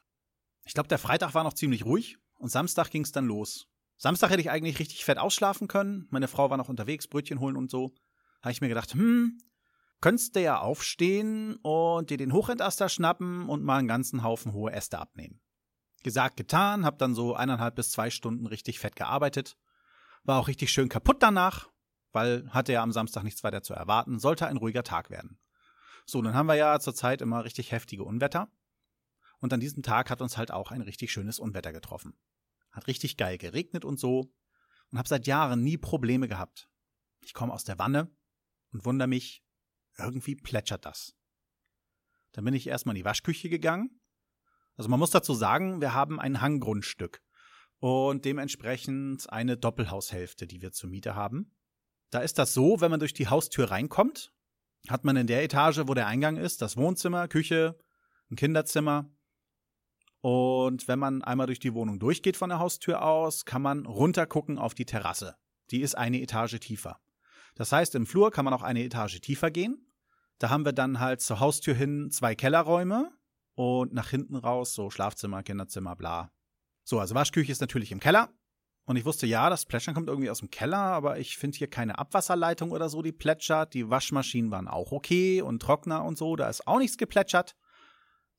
Ich 0.65 0.75
glaube, 0.75 0.87
der 0.87 0.99
Freitag 0.99 1.33
war 1.33 1.43
noch 1.43 1.53
ziemlich 1.53 1.83
ruhig 1.83 2.19
und 2.37 2.49
Samstag 2.49 2.91
ging 2.91 3.01
es 3.01 3.11
dann 3.11 3.25
los. 3.25 3.65
Samstag 3.97 4.29
hätte 4.29 4.41
ich 4.41 4.51
eigentlich 4.51 4.77
richtig 4.77 5.03
fett 5.03 5.17
ausschlafen 5.17 5.67
können. 5.67 6.05
Meine 6.11 6.27
Frau 6.27 6.51
war 6.51 6.57
noch 6.57 6.69
unterwegs, 6.69 7.07
Brötchen 7.07 7.39
holen 7.39 7.55
und 7.55 7.71
so. 7.71 7.95
Habe 8.43 8.51
ich 8.51 8.61
mir 8.61 8.67
gedacht, 8.67 8.93
hm, 8.93 9.39
könntest 9.99 10.35
du 10.35 10.41
ja 10.43 10.59
aufstehen 10.59 11.55
und 11.63 12.11
dir 12.11 12.17
den 12.17 12.33
Hochentaster 12.33 12.87
schnappen 12.87 13.49
und 13.49 13.63
mal 13.63 13.79
einen 13.79 13.87
ganzen 13.87 14.21
Haufen 14.21 14.53
hohe 14.53 14.71
Äste 14.71 14.99
abnehmen. 14.99 15.41
Gesagt, 16.03 16.37
getan, 16.37 16.85
hab 16.85 16.99
dann 16.99 17.15
so 17.15 17.33
eineinhalb 17.33 17.77
bis 17.77 17.89
zwei 17.89 18.11
Stunden 18.11 18.45
richtig 18.45 18.77
fett 18.77 18.95
gearbeitet. 18.95 19.57
War 20.23 20.39
auch 20.39 20.49
richtig 20.49 20.71
schön 20.71 20.87
kaputt 20.87 21.17
danach, 21.23 21.67
weil 22.11 22.47
hatte 22.51 22.73
ja 22.73 22.83
am 22.83 22.91
Samstag 22.91 23.23
nichts 23.23 23.43
weiter 23.43 23.63
zu 23.63 23.73
erwarten, 23.73 24.19
sollte 24.19 24.45
ein 24.45 24.57
ruhiger 24.57 24.83
Tag 24.83 25.09
werden. 25.09 25.39
So, 26.05 26.21
dann 26.21 26.35
haben 26.35 26.47
wir 26.47 26.55
ja 26.55 26.79
zurzeit 26.79 27.21
immer 27.21 27.43
richtig 27.43 27.71
heftige 27.71 28.03
Unwetter. 28.03 28.51
Und 29.39 29.51
an 29.53 29.59
diesem 29.59 29.83
Tag 29.83 30.09
hat 30.09 30.21
uns 30.21 30.37
halt 30.37 30.51
auch 30.51 30.71
ein 30.71 30.81
richtig 30.81 31.11
schönes 31.11 31.39
Unwetter 31.39 31.73
getroffen. 31.73 32.17
Hat 32.71 32.87
richtig 32.87 33.17
geil 33.17 33.37
geregnet 33.37 33.85
und 33.85 33.99
so. 33.99 34.31
Und 34.91 34.99
hab 34.99 35.07
seit 35.07 35.27
Jahren 35.27 35.61
nie 35.61 35.77
Probleme 35.77 36.27
gehabt. 36.27 36.69
Ich 37.21 37.33
komme 37.33 37.53
aus 37.53 37.63
der 37.63 37.79
Wanne 37.79 38.15
und 38.71 38.85
wundere 38.85 39.07
mich, 39.07 39.43
irgendwie 39.97 40.35
plätschert 40.35 40.85
das. 40.85 41.15
Dann 42.33 42.45
bin 42.45 42.53
ich 42.53 42.67
erstmal 42.67 42.95
in 42.95 42.99
die 42.99 43.05
Waschküche 43.05 43.49
gegangen. 43.49 44.01
Also 44.75 44.89
man 44.89 44.99
muss 44.99 45.11
dazu 45.11 45.33
sagen, 45.33 45.81
wir 45.81 45.93
haben 45.93 46.19
ein 46.19 46.41
Hanggrundstück 46.41 47.23
und 47.79 48.25
dementsprechend 48.25 49.29
eine 49.29 49.57
Doppelhaushälfte, 49.57 50.45
die 50.45 50.61
wir 50.61 50.71
zur 50.71 50.89
Miete 50.89 51.15
haben. 51.15 51.55
Da 52.09 52.19
ist 52.19 52.37
das 52.37 52.53
so, 52.53 52.81
wenn 52.81 52.91
man 52.91 52.99
durch 52.99 53.13
die 53.13 53.27
Haustür 53.27 53.71
reinkommt, 53.71 54.34
hat 54.89 55.03
man 55.05 55.15
in 55.17 55.27
der 55.27 55.43
Etage, 55.43 55.81
wo 55.85 55.93
der 55.93 56.07
Eingang 56.07 56.37
ist, 56.37 56.61
das 56.61 56.77
Wohnzimmer, 56.77 57.27
Küche, 57.27 57.77
ein 58.29 58.35
Kinderzimmer. 58.35 59.09
Und 60.21 60.87
wenn 60.87 60.99
man 60.99 61.23
einmal 61.23 61.47
durch 61.47 61.59
die 61.59 61.73
Wohnung 61.73 61.99
durchgeht 61.99 62.37
von 62.37 62.49
der 62.49 62.59
Haustür 62.59 63.03
aus, 63.03 63.45
kann 63.45 63.61
man 63.61 63.85
runtergucken 63.85 64.57
auf 64.57 64.73
die 64.73 64.85
Terrasse. 64.85 65.35
Die 65.71 65.81
ist 65.81 65.95
eine 65.95 66.21
Etage 66.21 66.59
tiefer. 66.59 66.99
Das 67.55 67.71
heißt, 67.71 67.95
im 67.95 68.05
Flur 68.05 68.31
kann 68.31 68.45
man 68.45 68.53
auch 68.53 68.63
eine 68.63 68.83
Etage 68.83 69.21
tiefer 69.21 69.51
gehen. 69.51 69.91
Da 70.39 70.49
haben 70.49 70.65
wir 70.65 70.73
dann 70.73 70.99
halt 70.99 71.21
zur 71.21 71.39
Haustür 71.39 71.73
hin 71.73 72.11
zwei 72.11 72.35
Kellerräume 72.35 73.11
und 73.53 73.93
nach 73.93 74.09
hinten 74.09 74.35
raus 74.35 74.73
so 74.73 74.89
Schlafzimmer, 74.89 75.43
Kinderzimmer, 75.43 75.95
bla. 75.95 76.31
So, 76.83 76.99
also 76.99 77.15
Waschküche 77.15 77.51
ist 77.51 77.61
natürlich 77.61 77.91
im 77.91 77.99
Keller. 77.99 78.29
Und 78.85 78.97
ich 78.97 79.05
wusste, 79.05 79.25
ja, 79.25 79.49
das 79.49 79.65
Plätschern 79.65 79.95
kommt 79.95 80.09
irgendwie 80.09 80.29
aus 80.29 80.39
dem 80.39 80.51
Keller, 80.51 80.77
aber 80.77 81.17
ich 81.17 81.37
finde 81.37 81.57
hier 81.57 81.69
keine 81.69 81.97
Abwasserleitung 81.97 82.71
oder 82.71 82.87
so, 82.87 83.01
die 83.01 83.11
plätschert. 83.11 83.73
Die 83.73 83.89
Waschmaschinen 83.89 84.51
waren 84.51 84.67
auch 84.67 84.91
okay 84.91 85.41
und 85.41 85.59
Trockner 85.59 86.03
und 86.03 86.17
so, 86.17 86.35
da 86.35 86.47
ist 86.49 86.67
auch 86.67 86.77
nichts 86.77 86.97
geplätschert. 86.97 87.55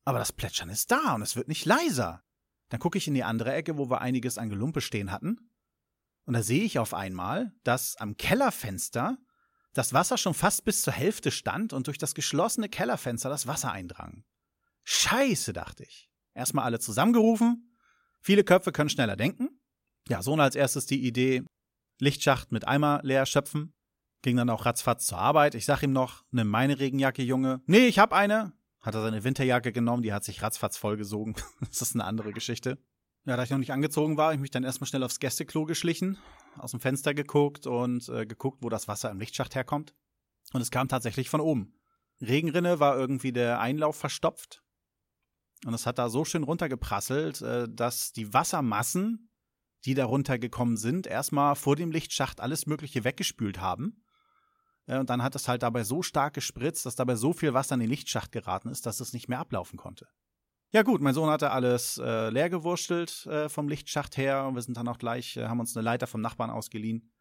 Aber 0.05 0.21
das 0.21 0.33
Plätschern 0.33 0.71
ist 0.71 0.93
da 0.93 1.15
und 1.17 1.23
es 1.23 1.35
wird 1.35 1.49
nicht 1.49 1.65
leiser. 1.65 2.23
Dann 2.69 2.79
gucke 2.79 2.97
ich 2.97 3.09
in 3.09 3.15
die 3.15 3.25
andere 3.25 3.53
Ecke, 3.53 3.77
wo 3.77 3.91
wir 3.91 4.01
einiges 4.01 4.39
an 4.39 4.49
Gelumpe 4.49 4.81
stehen 4.81 5.11
hatten. 5.11 5.51
Und 6.27 6.35
da 6.35 6.43
sehe 6.43 6.63
ich 6.63 6.79
auf 6.79 6.95
einmal, 6.95 7.53
dass 7.65 7.97
am 7.97 8.17
Kellerfenster 8.17 9.19
das 9.73 9.93
Wasser 9.93 10.17
schon 10.17 10.35
fast 10.35 10.65
bis 10.65 10.83
zur 10.83 10.93
Hälfte 10.93 11.31
stand 11.31 11.73
und 11.73 11.87
durch 11.87 11.99
das 11.99 12.15
geschlossene 12.15 12.69
Kellerfenster 12.69 13.29
das 13.29 13.47
Wasser 13.47 13.73
eindrang. 13.73 14.25
Scheiße, 14.85 15.53
dachte 15.53 15.85
ich. 15.85 16.09
Erstmal 16.35 16.65
alle 16.65 16.79
zusammengerufen. 16.79 17.77
Viele 18.21 18.45
Köpfe 18.45 18.73
können 18.73 18.91
schneller 18.91 19.17
denken. 19.17 19.56
Ja, 20.09 20.23
Sohn 20.23 20.41
als 20.41 20.55
erstes 20.55 20.87
die 20.87 21.05
Idee, 21.05 21.43
Lichtschacht 22.01 22.53
mit 22.53 22.69
Eimer 22.69 23.01
leer 23.03 23.27
schöpfen. 23.27 23.73
Ging 24.23 24.37
dann 24.37 24.51
auch 24.51 24.67
ratzfatz 24.67 25.07
zur 25.07 25.19
Arbeit. 25.19 25.55
Ich 25.55 25.67
sag 25.67 25.83
ihm 25.83 25.93
noch, 25.93 26.25
nimm 26.31 26.49
meine 26.49 26.79
Regenjacke, 26.79 27.23
Junge. 27.23 27.61
Nee, 27.67 27.87
ich 27.87 27.99
hab 27.99 28.13
eine. 28.13 28.53
Hat 28.81 28.95
er 28.95 29.03
seine 29.03 29.25
Winterjacke 29.25 29.73
genommen, 29.73 30.03
die 30.03 30.13
hat 30.13 30.25
sich 30.25 30.43
ratzfatz 30.43 30.77
vollgesogen. 30.77 31.35
das 31.61 31.83
ist 31.83 31.95
eine 31.95 32.05
andere 32.05 32.33
Geschichte. 32.33 32.79
Ja, 33.25 33.37
da 33.37 33.43
ich 33.43 33.51
noch 33.51 33.59
nicht 33.59 33.73
angezogen 33.73 34.17
war, 34.17 34.33
ich 34.33 34.39
mich 34.39 34.53
dann 34.53 34.63
erstmal 34.63 34.87
schnell 34.87 35.03
aufs 35.03 35.19
Gästeklo 35.19 35.65
geschlichen, 35.65 36.17
aus 36.59 36.71
dem 36.71 36.79
Fenster 36.79 37.13
geguckt 37.13 37.67
und 37.67 38.09
äh, 38.09 38.25
geguckt, 38.25 38.63
wo 38.63 38.69
das 38.69 38.87
Wasser 38.87 39.11
im 39.11 39.19
Lichtschacht 39.19 39.57
herkommt. 39.57 39.95
Und 40.53 40.61
es 40.61 40.71
kam 40.71 40.87
tatsächlich 40.87 41.29
von 41.29 41.41
oben. 41.41 41.75
Regenrinne 42.21 42.79
war 42.79 42.97
irgendwie 42.97 43.33
der 43.33 43.59
Einlauf 43.59 43.97
verstopft. 43.97 44.63
Und 45.65 45.75
es 45.75 45.87
hat 45.87 45.99
da 45.99 46.09
so 46.09 46.25
schön 46.25 46.45
runtergeprasselt, 46.45 47.43
äh, 47.43 47.69
dass 47.69 48.13
die 48.13 48.33
Wassermassen 48.33 49.29
die 49.85 49.95
da 49.95 50.05
runtergekommen 50.05 50.77
sind, 50.77 51.07
erstmal 51.07 51.55
vor 51.55 51.77
dem 51.77 51.91
Lichtschacht 51.91 52.41
alles 52.41 52.67
Mögliche 52.67 53.05
weggespült 53.05 53.61
haben. 53.61 54.03
Und 54.87 55.11
dann 55.11 55.23
hat 55.23 55.35
es 55.35 55.49
halt 55.49 55.63
dabei 55.63 55.83
so 55.83 56.03
stark 56.03 56.35
gespritzt, 56.35 56.87
dass 56.87 56.95
dabei 56.95 57.17
so 57.17 57.33
viel 57.33 57.55
Wasser 57.55 57.75
in 57.75 57.81
den 57.81 57.91
Lichtschacht 57.91 58.31
geraten 58.31 58.69
ist, 58.69 58.87
dass 58.87 59.01
es 59.01 59.13
nicht 59.13 59.29
mehr 59.29 59.41
ablaufen 59.41 59.77
konnte. 59.77 60.07
Ja 60.73 60.83
gut, 60.83 61.01
mein 61.01 61.15
Sohn 61.15 61.31
hatte 61.31 61.51
alles 61.51 61.99
äh, 61.99 62.29
leer 62.31 62.51
gewurstelt 62.51 63.27
äh, 63.27 63.49
vom 63.49 63.69
Lichtschacht 63.69 64.17
her 64.17 64.47
und 64.47 64.57
wir 64.57 64.63
sind 64.63 64.77
dann 64.77 64.89
auch 64.89 64.99
gleich, 64.99 65.37
äh, 65.37 65.47
haben 65.47 65.61
uns 65.61 65.77
eine 65.77 65.85
Leiter 65.85 66.07
vom 66.07 66.21
Nachbarn 66.21 66.51
ausgeliehen, 66.51 67.13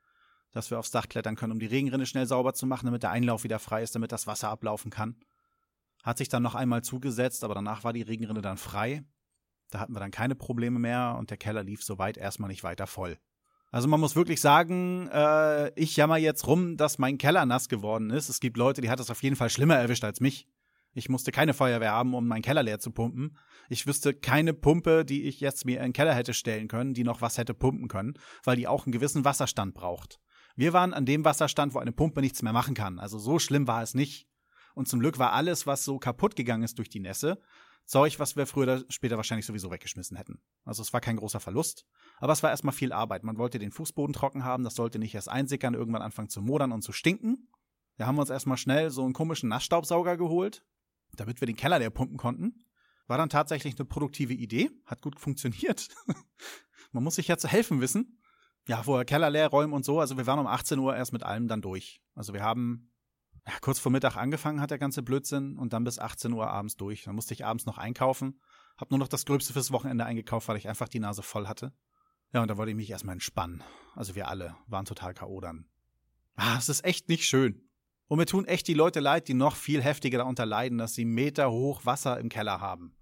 dass 0.52 0.72
wir 0.72 0.80
aufs 0.80 0.92
Dach 0.92 1.08
klettern 1.08 1.36
können, 1.36 1.54
um 1.54 1.60
die 1.60 1.66
Regenrinne 1.68 2.06
schnell 2.06 2.26
sauber 2.26 2.54
zu 2.54 2.66
machen, 2.66 2.86
damit 2.86 3.04
der 3.04 3.12
Einlauf 3.12 3.44
wieder 3.44 3.60
frei 3.60 3.84
ist, 3.84 3.96
damit 3.96 4.12
das 4.12 4.28
Wasser 4.28 4.50
ablaufen 4.50 4.90
kann. 4.90 5.20
Hat 6.04 6.18
sich 6.18 6.28
dann 6.28 6.44
noch 6.44 6.56
einmal 6.56 6.84
zugesetzt, 6.84 7.44
aber 7.44 7.56
danach 7.56 7.84
war 7.84 7.94
die 7.94 8.02
Regenrinne 8.02 8.42
dann 8.42 8.58
frei. 8.58 9.04
Da 9.76 9.82
hatten 9.82 9.94
wir 9.94 10.00
dann 10.00 10.12
keine 10.12 10.36
Probleme 10.36 10.80
mehr 10.80 11.18
und 11.20 11.32
der 11.32 11.38
Keller 11.38 11.62
lief 11.62 11.84
soweit 11.84 12.16
erstmal 12.16 12.48
nicht 12.48 12.64
weiter 12.64 12.88
voll. 12.88 13.18
Also 13.72 13.90
man 13.90 14.00
muss 14.00 14.16
wirklich 14.16 14.40
sagen, 14.40 15.10
äh, 15.10 15.70
ich 15.78 15.98
jammer 15.98 16.16
jetzt 16.16 16.48
rum, 16.48 16.78
dass 16.78 16.98
mein 16.98 17.18
Keller 17.18 17.46
nass 17.46 17.68
geworden 17.68 18.10
ist. 18.10 18.30
Es 18.30 18.40
gibt 18.40 18.56
Leute, 18.56 18.80
die 18.80 18.90
hat 18.90 19.02
es 19.02 19.12
auf 19.12 19.22
jeden 19.22 19.36
Fall 19.36 19.50
schlimmer 19.50 19.76
erwischt 19.76 20.06
als 20.06 20.22
mich. 20.22 20.48
Ich 20.94 21.10
musste 21.10 21.34
keine 21.34 21.54
Feuerwehr 21.54 21.92
haben, 21.92 22.14
um 22.14 22.26
meinen 22.26 22.42
Keller 22.42 22.64
leer 22.64 22.80
zu 22.80 22.90
pumpen. 22.90 23.38
Ich 23.68 23.86
wüsste 23.86 24.14
keine 24.14 24.54
Pumpe, 24.54 25.04
die 25.04 25.24
ich 25.24 25.42
jetzt 25.42 25.66
mir 25.66 25.80
in 25.80 25.88
den 25.88 25.94
Keller 25.94 26.14
hätte 26.14 26.34
stellen 26.34 26.70
können, 26.70 26.94
die 26.94 27.04
noch 27.04 27.20
was 27.20 27.38
hätte 27.38 27.54
pumpen 27.54 27.90
können, 27.90 28.14
weil 28.46 28.56
die 28.56 28.70
auch 28.70 28.86
einen 28.86 28.94
gewissen 28.94 29.26
Wasserstand 29.26 29.74
braucht. 29.74 30.22
Wir 30.56 30.72
waren 30.72 30.94
an 30.94 31.06
dem 31.06 31.26
Wasserstand, 31.26 31.74
wo 31.74 31.80
eine 31.80 31.92
Pumpe 31.92 32.22
nichts 32.22 32.42
mehr 32.42 32.54
machen 32.54 32.76
kann. 32.76 32.98
Also 32.98 33.20
so 33.20 33.40
schlimm 33.40 33.68
war 33.68 33.84
es 33.84 33.94
nicht. 33.94 34.30
Und 34.74 34.88
zum 34.88 35.02
Glück 35.02 35.20
war 35.20 35.34
alles, 35.34 35.68
was 35.68 35.84
so 35.84 36.00
kaputt 36.00 36.38
gegangen 36.38 36.64
ist 36.64 36.78
durch 36.78 36.90
die 36.90 37.02
Nässe, 37.02 37.42
Zeug, 37.86 38.20
was 38.20 38.36
wir 38.36 38.48
früher 38.48 38.64
oder 38.64 38.84
später 38.90 39.18
wahrscheinlich 39.18 39.46
sowieso 39.46 39.72
weggeschmissen 39.72 40.18
hätten. 40.18 40.42
Also 40.64 40.82
es 40.82 40.92
war 40.92 41.02
kein 41.02 41.18
großer 41.18 41.40
Verlust, 41.40 41.86
aber 42.18 42.34
es 42.34 42.42
war 42.42 42.50
erstmal 42.50 42.74
viel 42.74 42.92
Arbeit. 42.92 43.24
Man 43.24 43.38
wollte 43.38 43.60
den 43.60 43.72
Fußboden 43.72 44.14
trocken 44.14 44.44
haben, 44.44 44.64
das 44.64 44.76
sollte 44.76 44.98
nicht 44.98 45.14
erst 45.14 45.30
einsickern, 45.30 45.76
irgendwann 45.76 46.02
anfangen 46.02 46.30
zu 46.30 46.42
modern 46.42 46.72
und 46.72 46.82
zu 46.82 46.92
stinken. 46.92 47.50
Da 47.98 48.08
haben 48.08 48.16
wir 48.16 48.22
uns 48.22 48.30
erstmal 48.30 48.58
schnell 48.58 48.90
so 48.90 49.04
einen 49.04 49.14
komischen 49.14 49.50
Nassstaubsauger 49.50 50.18
geholt, 50.18 50.66
damit 51.14 51.42
wir 51.42 51.46
den 51.46 51.56
Keller 51.56 51.80
leer 51.80 51.92
pumpen 51.92 52.18
konnten. 52.18 52.66
War 53.08 53.18
dann 53.18 53.30
tatsächlich 53.30 53.78
eine 53.78 53.86
produktive 53.86 54.34
Idee, 54.34 54.72
hat 54.86 55.02
gut 55.02 55.20
funktioniert. 55.20 55.90
Man 56.92 57.04
muss 57.04 57.16
sich 57.16 57.28
ja 57.28 57.38
zu 57.38 57.48
helfen 57.48 57.82
wissen. 57.82 58.20
Ja, 58.68 58.82
vorher 58.82 59.06
Keller 59.06 59.30
leer 59.30 59.50
räumen 59.50 59.74
und 59.74 59.86
so. 59.86 60.00
Also 60.00 60.18
wir 60.18 60.26
waren 60.26 60.40
um 60.40 60.48
18 60.48 60.80
Uhr 60.80 60.96
erst 60.96 61.14
mit 61.14 61.22
allem 61.22 61.48
dann 61.48 61.62
durch. 61.62 62.02
Also 62.16 62.34
wir 62.34 62.42
haben 62.42 62.92
kurz 63.62 63.80
vor 63.80 63.92
Mittag 63.92 64.16
angefangen 64.16 64.60
hat 64.60 64.72
der 64.72 64.80
ganze 64.80 65.04
Blödsinn 65.04 65.58
und 65.58 65.74
dann 65.74 65.84
bis 65.84 66.00
18 66.00 66.34
Uhr 66.34 66.48
abends 66.48 66.78
durch. 66.78 67.04
Dann 67.04 67.16
musste 67.16 67.34
ich 67.34 67.46
abends 67.46 67.66
noch 67.66 67.78
einkaufen. 67.78 68.40
Hab 68.78 68.92
nur 68.92 69.00
noch 69.00 69.08
das 69.08 69.26
Gröbste 69.26 69.54
fürs 69.54 69.72
Wochenende 69.72 70.06
eingekauft, 70.06 70.48
weil 70.48 70.58
ich 70.58 70.68
einfach 70.68 70.90
die 70.90 71.00
Nase 71.00 71.22
voll 71.22 71.48
hatte. 71.48 71.74
Ja, 72.34 72.42
und 72.42 72.50
da 72.50 72.58
wollte 72.58 72.72
ich 72.72 72.76
mich 72.76 72.90
erstmal 72.90 73.14
entspannen. 73.14 73.64
Also 73.96 74.16
wir 74.16 74.28
alle 74.28 74.56
waren 74.68 74.86
total 74.86 75.14
K.O. 75.14 75.40
dann. 75.40 75.68
Ah, 76.36 76.58
es 76.58 76.70
ist 76.70 76.84
echt 76.84 77.08
nicht 77.08 77.26
schön. 77.26 77.70
Und 78.08 78.18
mir 78.18 78.26
tun 78.26 78.46
echt 78.46 78.68
die 78.68 78.74
Leute 78.74 79.00
leid, 79.00 79.28
die 79.28 79.34
noch 79.34 79.56
viel 79.56 79.82
heftiger 79.82 80.20
darunter 80.20 80.46
leiden, 80.46 80.78
dass 80.78 80.94
sie 80.94 81.06
Meter 81.06 81.50
hoch 81.50 81.86
Wasser 81.86 82.20
im 82.20 82.30
Keller 82.30 82.60
haben. 82.60 82.96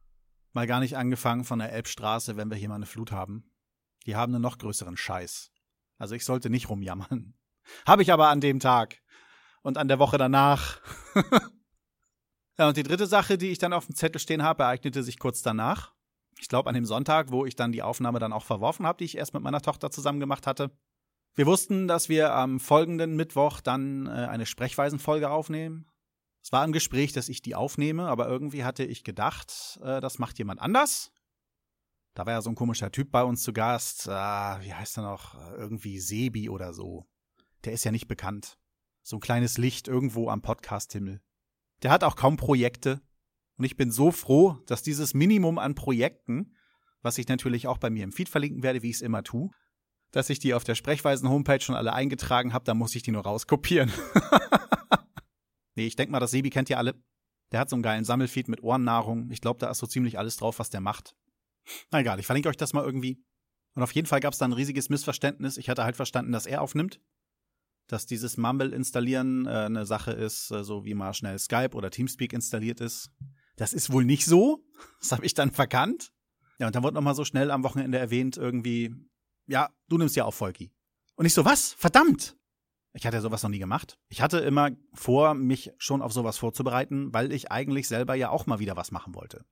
Mal 0.54 0.68
gar 0.68 0.80
nicht 0.80 0.98
angefangen 0.98 1.46
von 1.46 1.60
der 1.60 1.72
Elbstraße, 1.72 2.38
wenn 2.38 2.50
wir 2.50 2.58
hier 2.58 2.70
mal 2.70 2.76
eine 2.76 2.86
Flut 2.86 3.12
haben. 3.12 3.50
Die 4.06 4.16
haben 4.16 4.34
einen 4.34 4.42
noch 4.42 4.60
größeren 4.60 4.98
Scheiß. 4.98 5.52
Also 5.98 6.16
ich 6.16 6.26
sollte 6.26 6.50
nicht 6.50 6.70
rumjammern. 6.70 7.34
Habe 7.88 8.04
ich 8.04 8.12
aber 8.12 8.30
an 8.30 8.42
dem 8.42 8.60
Tag 8.60 9.02
und 9.64 9.78
an 9.78 9.88
der 9.88 10.00
Woche 10.00 10.18
danach. 10.18 10.80
ja, 12.60 12.68
und 12.68 12.78
die 12.78 12.84
dritte 12.84 13.08
Sache, 13.08 13.38
die 13.38 13.50
ich 13.50 13.58
dann 13.58 13.74
auf 13.74 13.88
dem 13.88 13.96
Zettel 13.96 14.20
stehen 14.20 14.44
habe, 14.44 14.64
ereignete 14.64 15.02
sich 15.02 15.18
kurz 15.18 15.42
danach. 15.42 15.94
Ich 16.40 16.48
glaube 16.48 16.70
an 16.70 16.76
dem 16.76 16.86
Sonntag, 16.86 17.32
wo 17.32 17.46
ich 17.46 17.56
dann 17.56 17.72
die 17.72 17.82
Aufnahme 17.82 18.20
dann 18.20 18.34
auch 18.34 18.44
verworfen 18.44 18.86
habe, 18.86 18.98
die 18.98 19.06
ich 19.06 19.18
erst 19.18 19.34
mit 19.34 19.44
meiner 19.44 19.62
Tochter 19.62 19.90
zusammen 19.90 20.20
gemacht 20.20 20.46
hatte. 20.46 20.72
Wir 21.36 21.48
wussten, 21.48 21.88
dass 21.88 22.10
wir 22.10 22.34
am 22.34 22.60
folgenden 22.60 23.16
Mittwoch 23.16 23.62
dann 23.62 24.06
äh, 24.06 24.28
eine 24.28 24.46
Sprechweisenfolge 24.46 25.30
aufnehmen. 25.30 25.88
Es 26.44 26.52
war 26.52 26.64
im 26.66 26.74
Gespräch, 26.74 27.14
dass 27.14 27.30
ich 27.30 27.42
die 27.42 27.56
aufnehme, 27.56 28.08
aber 28.08 28.28
irgendwie 28.28 28.64
hatte 28.64 28.84
ich 28.84 29.04
gedacht, 29.04 29.80
äh, 29.82 30.02
das 30.02 30.20
macht 30.20 30.38
jemand 30.38 30.62
anders. 30.62 31.12
Da 32.14 32.26
war 32.26 32.34
ja 32.34 32.42
so 32.42 32.52
ein 32.52 32.56
komischer 32.56 32.92
Typ 32.92 33.10
bei 33.12 33.24
uns 33.24 33.42
zu 33.42 33.54
Gast. 33.54 34.08
Äh, 34.08 34.12
wie 34.12 34.74
heißt 34.74 34.98
er 34.98 35.04
noch? 35.04 35.36
Irgendwie 35.58 36.00
Sebi 36.00 36.50
oder 36.50 36.74
so. 36.74 37.08
Der 37.64 37.74
ist 37.74 37.86
ja 37.86 37.92
nicht 37.92 38.08
bekannt. 38.08 38.58
So 39.06 39.18
ein 39.18 39.20
kleines 39.20 39.58
Licht 39.58 39.90
irgendwo 39.90 40.30
am 40.30 40.42
Podcast-Himmel. 40.42 41.22
Der 41.84 41.92
hat 41.92 42.06
auch 42.06 42.16
kaum 42.16 42.38
Projekte. 42.38 43.02
Und 43.58 43.66
ich 43.66 43.76
bin 43.76 43.92
so 43.92 44.12
froh, 44.12 44.58
dass 44.66 44.82
dieses 44.82 45.14
Minimum 45.14 45.60
an 45.60 45.76
Projekten, 45.76 46.56
was 47.02 47.18
ich 47.18 47.28
natürlich 47.28 47.68
auch 47.68 47.78
bei 47.78 47.90
mir 47.90 48.06
im 48.06 48.14
Feed 48.14 48.30
verlinken 48.30 48.64
werde, 48.64 48.82
wie 48.82 48.90
ich 48.90 48.96
es 48.96 49.02
immer 49.02 49.22
tue, 49.22 49.50
dass 50.12 50.30
ich 50.30 50.40
die 50.40 50.54
auf 50.54 50.64
der 50.64 50.76
Sprechweisen-Homepage 50.76 51.60
schon 51.60 51.76
alle 51.76 51.92
eingetragen 51.92 52.54
habe, 52.54 52.64
da 52.64 52.74
muss 52.74 52.96
ich 52.96 53.04
die 53.04 53.12
nur 53.12 53.24
rauskopieren. 53.24 53.92
nee, 55.76 55.86
ich 55.86 55.98
denke 55.98 56.14
mal, 56.14 56.22
das 56.22 56.32
Sebi 56.32 56.50
kennt 56.50 56.70
ihr 56.70 56.78
alle. 56.78 56.96
Der 57.52 57.60
hat 57.60 57.70
so 57.70 57.76
einen 57.76 57.84
geilen 57.84 58.06
Sammelfeed 58.06 58.48
mit 58.48 58.64
Ohrennahrung. 58.64 59.30
Ich 59.32 59.42
glaube, 59.42 59.60
da 59.60 59.70
ist 59.70 59.80
so 59.80 59.86
ziemlich 59.86 60.18
alles 60.18 60.38
drauf, 60.38 60.60
was 60.60 60.70
der 60.70 60.82
macht. 60.82 61.14
Na 61.92 62.00
egal, 62.00 62.20
ich 62.20 62.26
verlinke 62.26 62.48
euch 62.48 62.58
das 62.58 62.72
mal 62.72 62.86
irgendwie. 62.86 63.22
Und 63.76 63.84
auf 63.84 63.92
jeden 63.92 64.08
Fall 64.08 64.22
gab 64.22 64.32
es 64.32 64.40
da 64.40 64.46
ein 64.46 64.54
riesiges 64.54 64.90
Missverständnis. 64.90 65.58
Ich 65.58 65.70
hatte 65.70 65.84
halt 65.84 65.98
verstanden, 65.98 66.32
dass 66.32 66.46
er 66.46 66.62
aufnimmt. 66.62 67.02
Dass 67.88 68.06
dieses 68.06 68.38
Mumble 68.38 68.74
installieren 68.74 69.46
äh, 69.46 69.50
eine 69.50 69.86
Sache 69.86 70.12
ist, 70.12 70.52
äh, 70.52 70.64
so 70.64 70.86
wie 70.86 70.94
mal 70.94 71.14
schnell 71.14 71.38
Skype 71.40 71.72
oder 71.74 71.92
Teamspeak 71.92 72.34
installiert 72.34 72.82
ist. 72.82 73.12
Das 73.56 73.74
ist 73.74 73.92
wohl 73.92 74.06
nicht 74.06 74.26
so. 74.26 74.64
Das 75.00 75.12
habe 75.14 75.26
ich 75.26 75.34
dann 75.34 75.52
verkannt. 75.52 76.12
Ja, 76.60 76.68
und 76.68 76.76
dann 76.76 76.84
wurde 76.84 76.96
noch 76.96 77.02
mal 77.02 77.16
so 77.16 77.24
schnell 77.24 77.52
am 77.52 77.64
Wochenende 77.64 77.98
erwähnt, 77.98 78.38
irgendwie, 78.38 78.94
ja, 79.48 79.70
du 79.88 79.98
nimmst 79.98 80.16
ja 80.16 80.26
auf 80.26 80.36
Volki. 80.36 80.74
Und 81.16 81.26
ich 81.26 81.34
so, 81.34 81.46
was? 81.46 81.74
Verdammt! 81.74 82.36
Ich 82.94 83.06
hatte 83.06 83.22
sowas 83.22 83.44
noch 83.44 83.50
nie 83.50 83.60
gemacht. 83.60 83.98
Ich 84.10 84.22
hatte 84.22 84.40
immer 84.40 84.72
vor, 84.94 85.34
mich 85.34 85.72
schon 85.78 86.02
auf 86.02 86.14
sowas 86.14 86.38
vorzubereiten, 86.38 87.14
weil 87.14 87.32
ich 87.32 87.52
eigentlich 87.52 87.88
selber 87.88 88.16
ja 88.16 88.30
auch 88.30 88.46
mal 88.46 88.60
wieder 88.60 88.76
was 88.76 88.92
machen 88.92 89.16
wollte. 89.16 89.46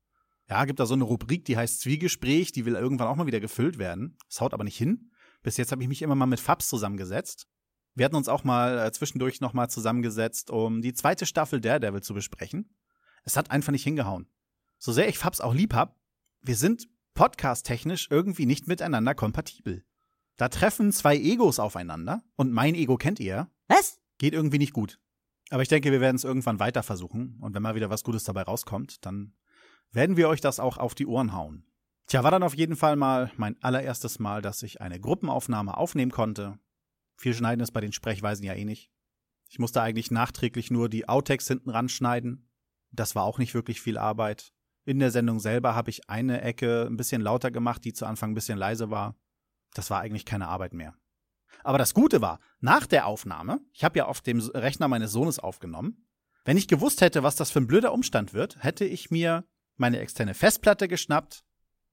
Ja, 0.50 0.66
gibt 0.66 0.80
da 0.80 0.86
so 0.86 0.94
eine 0.94 1.06
Rubrik, 1.06 1.46
die 1.46 1.58
heißt 1.58 1.80
Zwiegespräch, 1.82 2.52
die 2.52 2.66
will 2.66 2.76
irgendwann 2.76 3.08
auch 3.08 3.16
mal 3.16 3.26
wieder 3.26 3.40
gefüllt 3.40 3.78
werden. 3.78 4.18
Das 4.28 4.42
haut 4.42 4.54
aber 4.54 4.64
nicht 4.64 4.78
hin. 4.78 5.12
Bis 5.44 5.58
jetzt 5.58 5.72
habe 5.72 5.82
ich 5.82 5.88
mich 5.88 6.02
immer 6.02 6.16
mal 6.16 6.26
mit 6.28 6.40
Fabs 6.40 6.68
zusammengesetzt. 6.68 7.48
Wir 7.94 8.06
hatten 8.06 8.16
uns 8.16 8.30
auch 8.30 8.44
mal 8.44 8.80
äh, 8.80 8.92
zwischendurch 8.92 9.42
noch 9.42 9.54
mal 9.54 9.70
zusammengesetzt, 9.70 10.50
um 10.50 10.82
die 10.82 10.94
zweite 10.94 11.26
Staffel 11.26 11.60
Daredevil 11.60 12.02
zu 12.02 12.14
besprechen. 12.14 12.74
Es 13.24 13.38
hat 13.38 13.52
einfach 13.52 13.72
nicht 13.72 13.84
hingehauen. 13.84 14.28
So 14.78 14.92
sehr 14.92 15.10
ich 15.10 15.18
Fabs 15.18 15.42
auch 15.42 15.54
lieb 15.54 15.74
hab, 15.74 16.00
wir 16.42 16.56
sind 16.56 16.88
podcast-technisch 17.14 18.08
irgendwie 18.10 18.46
nicht 18.46 18.68
miteinander 18.68 19.14
kompatibel. 19.14 19.84
Da 20.38 20.50
treffen 20.50 20.92
zwei 20.92 21.18
Egos 21.18 21.60
aufeinander 21.60 22.24
und 22.36 22.52
mein 22.52 22.74
Ego 22.74 22.98
kennt 22.98 23.20
ihr. 23.20 23.52
Was? 23.68 24.00
Geht 24.18 24.34
irgendwie 24.34 24.58
nicht 24.58 24.74
gut. 24.74 25.00
Aber 25.50 25.62
ich 25.62 25.70
denke, 25.70 25.92
wir 25.92 26.02
werden 26.02 26.16
es 26.16 26.24
irgendwann 26.24 26.60
weiter 26.60 26.82
versuchen 26.82 27.38
und 27.42 27.54
wenn 27.54 27.62
mal 27.62 27.76
wieder 27.76 27.90
was 27.90 28.04
Gutes 28.04 28.24
dabei 28.24 28.44
rauskommt, 28.44 29.06
dann 29.06 29.34
werden 29.92 30.18
wir 30.18 30.30
euch 30.30 30.42
das 30.42 30.60
auch 30.60 30.78
auf 30.78 30.96
die 30.96 31.06
Ohren 31.06 31.34
hauen. 31.34 31.66
Tja, 32.08 32.24
war 32.24 32.32
dann 32.32 32.44
auf 32.44 32.56
jeden 32.56 32.76
Fall 32.76 32.96
mal 32.96 33.32
mein 33.38 33.62
allererstes 33.62 34.20
Mal, 34.20 34.42
dass 34.42 34.64
ich 34.64 34.82
eine 34.82 35.00
Gruppenaufnahme 35.00 35.78
aufnehmen 35.78 36.12
konnte. 36.12 36.58
Viel 37.22 37.36
schneiden 37.36 37.62
ist 37.62 37.70
bei 37.70 37.82
den 37.82 37.92
Sprechweisen 37.92 38.44
ja 38.44 38.56
eh 38.56 38.66
nicht. 38.66 38.90
Ich 39.48 39.60
musste 39.60 39.80
eigentlich 39.84 40.10
nachträglich 40.10 40.72
nur 40.72 40.90
die 40.90 41.08
Outtakes 41.08 41.48
hinten 41.48 41.70
ranschneiden. 41.70 42.50
Das 42.90 43.14
war 43.14 43.26
auch 43.26 43.38
nicht 43.38 43.54
wirklich 43.54 43.80
viel 43.80 44.00
Arbeit. 44.00 44.54
In 44.86 44.98
der 44.98 45.12
Sendung 45.12 45.40
selber 45.40 45.76
habe 45.76 45.92
ich 45.92 46.10
eine 46.10 46.42
Ecke 46.42 46.88
ein 46.90 46.98
bisschen 46.98 47.22
lauter 47.22 47.52
gemacht, 47.52 47.86
die 47.86 47.94
zu 47.94 48.08
Anfang 48.08 48.32
ein 48.32 48.34
bisschen 48.34 48.58
leise 48.58 48.90
war. 48.90 49.16
Das 49.76 49.92
war 49.92 50.00
eigentlich 50.00 50.26
keine 50.26 50.48
Arbeit 50.48 50.74
mehr. 50.74 50.96
Aber 51.64 51.78
das 51.78 51.94
Gute 51.94 52.22
war, 52.22 52.40
nach 52.60 52.88
der 52.88 53.06
Aufnahme, 53.06 53.62
ich 53.72 53.84
habe 53.84 54.00
ja 54.00 54.06
auf 54.08 54.22
dem 54.22 54.40
Rechner 54.40 54.88
meines 54.88 55.12
Sohnes 55.12 55.38
aufgenommen, 55.38 56.08
wenn 56.44 56.58
ich 56.58 56.68
gewusst 56.68 57.02
hätte, 57.02 57.22
was 57.22 57.36
das 57.36 57.52
für 57.52 57.60
ein 57.60 57.68
blöder 57.68 57.94
Umstand 57.94 58.34
wird, 58.34 58.64
hätte 58.64 58.84
ich 58.84 59.12
mir 59.12 59.46
meine 59.78 60.00
externe 60.00 60.34
Festplatte 60.34 60.88
geschnappt, 60.88 61.44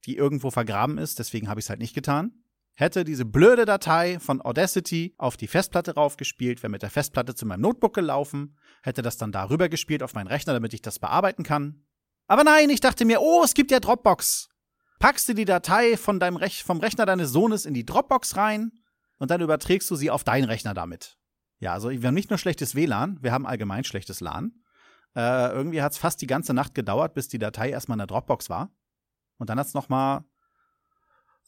die 0.06 0.16
irgendwo 0.16 0.50
vergraben 0.50 0.97
ist, 0.97 1.18
deswegen 1.18 1.50
habe 1.50 1.61
ich 1.61 1.66
es 1.66 1.70
halt 1.70 1.80
nicht 1.80 1.94
getan, 1.94 2.44
hätte 2.78 3.02
diese 3.02 3.25
blöde 3.25 3.64
Datei 3.64 4.20
von 4.20 4.40
Audacity 4.40 5.12
auf 5.18 5.37
die 5.37 5.49
Festplatte 5.49 5.94
raufgespielt, 5.94 6.62
wäre 6.62 6.70
mit 6.70 6.82
der 6.82 6.90
Festplatte 6.90 7.35
zu 7.35 7.44
meinem 7.44 7.62
Notebook 7.62 7.92
gelaufen, 7.92 8.56
hätte 8.82 9.02
das 9.02 9.16
dann 9.16 9.32
darüber 9.32 9.68
gespielt 9.68 10.00
auf 10.04 10.14
meinen 10.14 10.28
Rechner, 10.28 10.52
damit 10.52 10.73
ich 10.73 10.80
das 10.80 11.00
bearbeiten 11.00 11.42
kann. 11.42 11.82
Aber 12.28 12.44
nein, 12.44 12.70
ich 12.70 12.78
dachte 12.78 13.04
mir, 13.04 13.20
oh, 13.20 13.42
es 13.44 13.54
gibt 13.54 13.73
ja 13.73 13.80
Dropbox. 13.80 14.49
Packst 15.00 15.28
du 15.28 15.35
die 15.35 15.44
Datei 15.44 15.97
von 15.97 16.20
deinem 16.20 16.37
Rech 16.37 16.62
vom 16.62 16.78
Rechner 16.78 17.04
deines 17.04 17.32
Sohnes 17.32 17.66
in 17.66 17.75
die 17.75 17.85
Dropbox 17.85 18.37
rein 18.37 18.70
und 19.18 19.32
dann 19.32 19.40
überträgst 19.40 19.90
du 19.90 19.97
sie 19.97 20.12
auf 20.12 20.23
deinen 20.23 20.44
Rechner 20.44 20.73
damit. 20.73 21.18
Ja, 21.58 21.73
also 21.73 21.90
wir 21.90 22.06
haben 22.06 22.14
nicht 22.14 22.30
nur 22.30 22.38
schlechtes 22.38 22.76
WLAN, 22.76 23.18
wir 23.23 23.32
haben 23.32 23.44
allgemein 23.44 23.82
schlechtes 23.82 24.20
LAN. 24.20 24.52
Äh, 25.16 25.50
irgendwie 25.50 25.82
hat 25.82 25.92
es 25.92 25.99
fast 25.99 26.23
die 26.23 26.28
ganze 26.28 26.54
Nacht 26.54 26.76
gedauert, 26.76 27.14
bis 27.14 27.26
die 27.26 27.40
Datei 27.40 27.70
erstmal 27.70 27.97
in 27.97 28.00
der 28.00 28.06
Dropbox 28.06 28.49
war. 28.49 28.70
Und 29.38 29.50
dann 29.50 29.58
hat 29.58 29.66
es 29.66 29.75
nochmal 29.75 30.23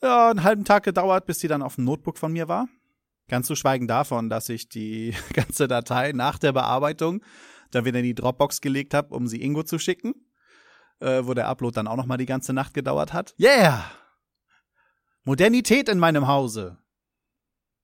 ja, 0.03 0.31
einen 0.31 0.43
halben 0.43 0.65
Tag 0.65 0.85
gedauert, 0.85 1.27
bis 1.27 1.41
sie 1.41 1.49
dann 1.49 1.63
auf 1.63 1.77
dem 1.77 1.85
Notebook 1.85 2.19
von 2.19 2.33
mir 2.33 2.49
war. 2.49 2.69
Ganz 3.29 3.47
zu 3.47 3.55
schweigen 3.55 3.87
davon, 3.87 4.29
dass 4.29 4.49
ich 4.49 4.69
die 4.69 5.15
ganze 5.33 5.69
Datei 5.69 6.13
nach 6.13 6.39
der 6.39 6.53
Bearbeitung 6.53 7.23
dann 7.71 7.85
wieder 7.85 8.01
in 8.01 8.05
die 8.05 8.15
Dropbox 8.15 8.61
gelegt 8.61 8.95
habe, 8.95 9.15
um 9.15 9.27
sie 9.27 9.43
Ingo 9.43 9.63
zu 9.63 9.79
schicken. 9.79 10.15
Äh, 11.01 11.27
wo 11.27 11.33
der 11.33 11.49
Upload 11.49 11.75
dann 11.75 11.89
auch 11.89 11.97
nochmal 11.97 12.19
die 12.19 12.27
ganze 12.27 12.53
Nacht 12.53 12.75
gedauert 12.75 13.15
hat. 13.15 13.35
Yeah! 13.41 13.91
Modernität 15.25 15.89
in 15.89 15.99
meinem 15.99 16.27
Hause. 16.27 16.79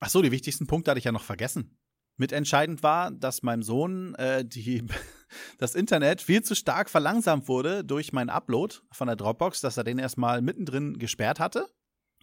Ach 0.00 0.10
so, 0.10 0.20
die 0.20 0.32
wichtigsten 0.32 0.66
Punkte 0.66 0.90
hatte 0.90 0.98
ich 0.98 1.04
ja 1.06 1.12
noch 1.12 1.24
vergessen. 1.24 1.78
Mitentscheidend 2.18 2.82
war, 2.82 3.10
dass 3.10 3.42
meinem 3.42 3.62
Sohn 3.62 4.14
äh, 4.16 4.44
die, 4.44 4.86
das 5.58 5.74
Internet 5.74 6.20
viel 6.20 6.42
zu 6.42 6.54
stark 6.54 6.90
verlangsamt 6.90 7.48
wurde 7.48 7.84
durch 7.84 8.12
meinen 8.12 8.28
Upload 8.28 8.76
von 8.92 9.06
der 9.06 9.16
Dropbox, 9.16 9.62
dass 9.62 9.78
er 9.78 9.84
den 9.84 9.98
erstmal 9.98 10.42
mittendrin 10.42 10.98
gesperrt 10.98 11.40
hatte. 11.40 11.68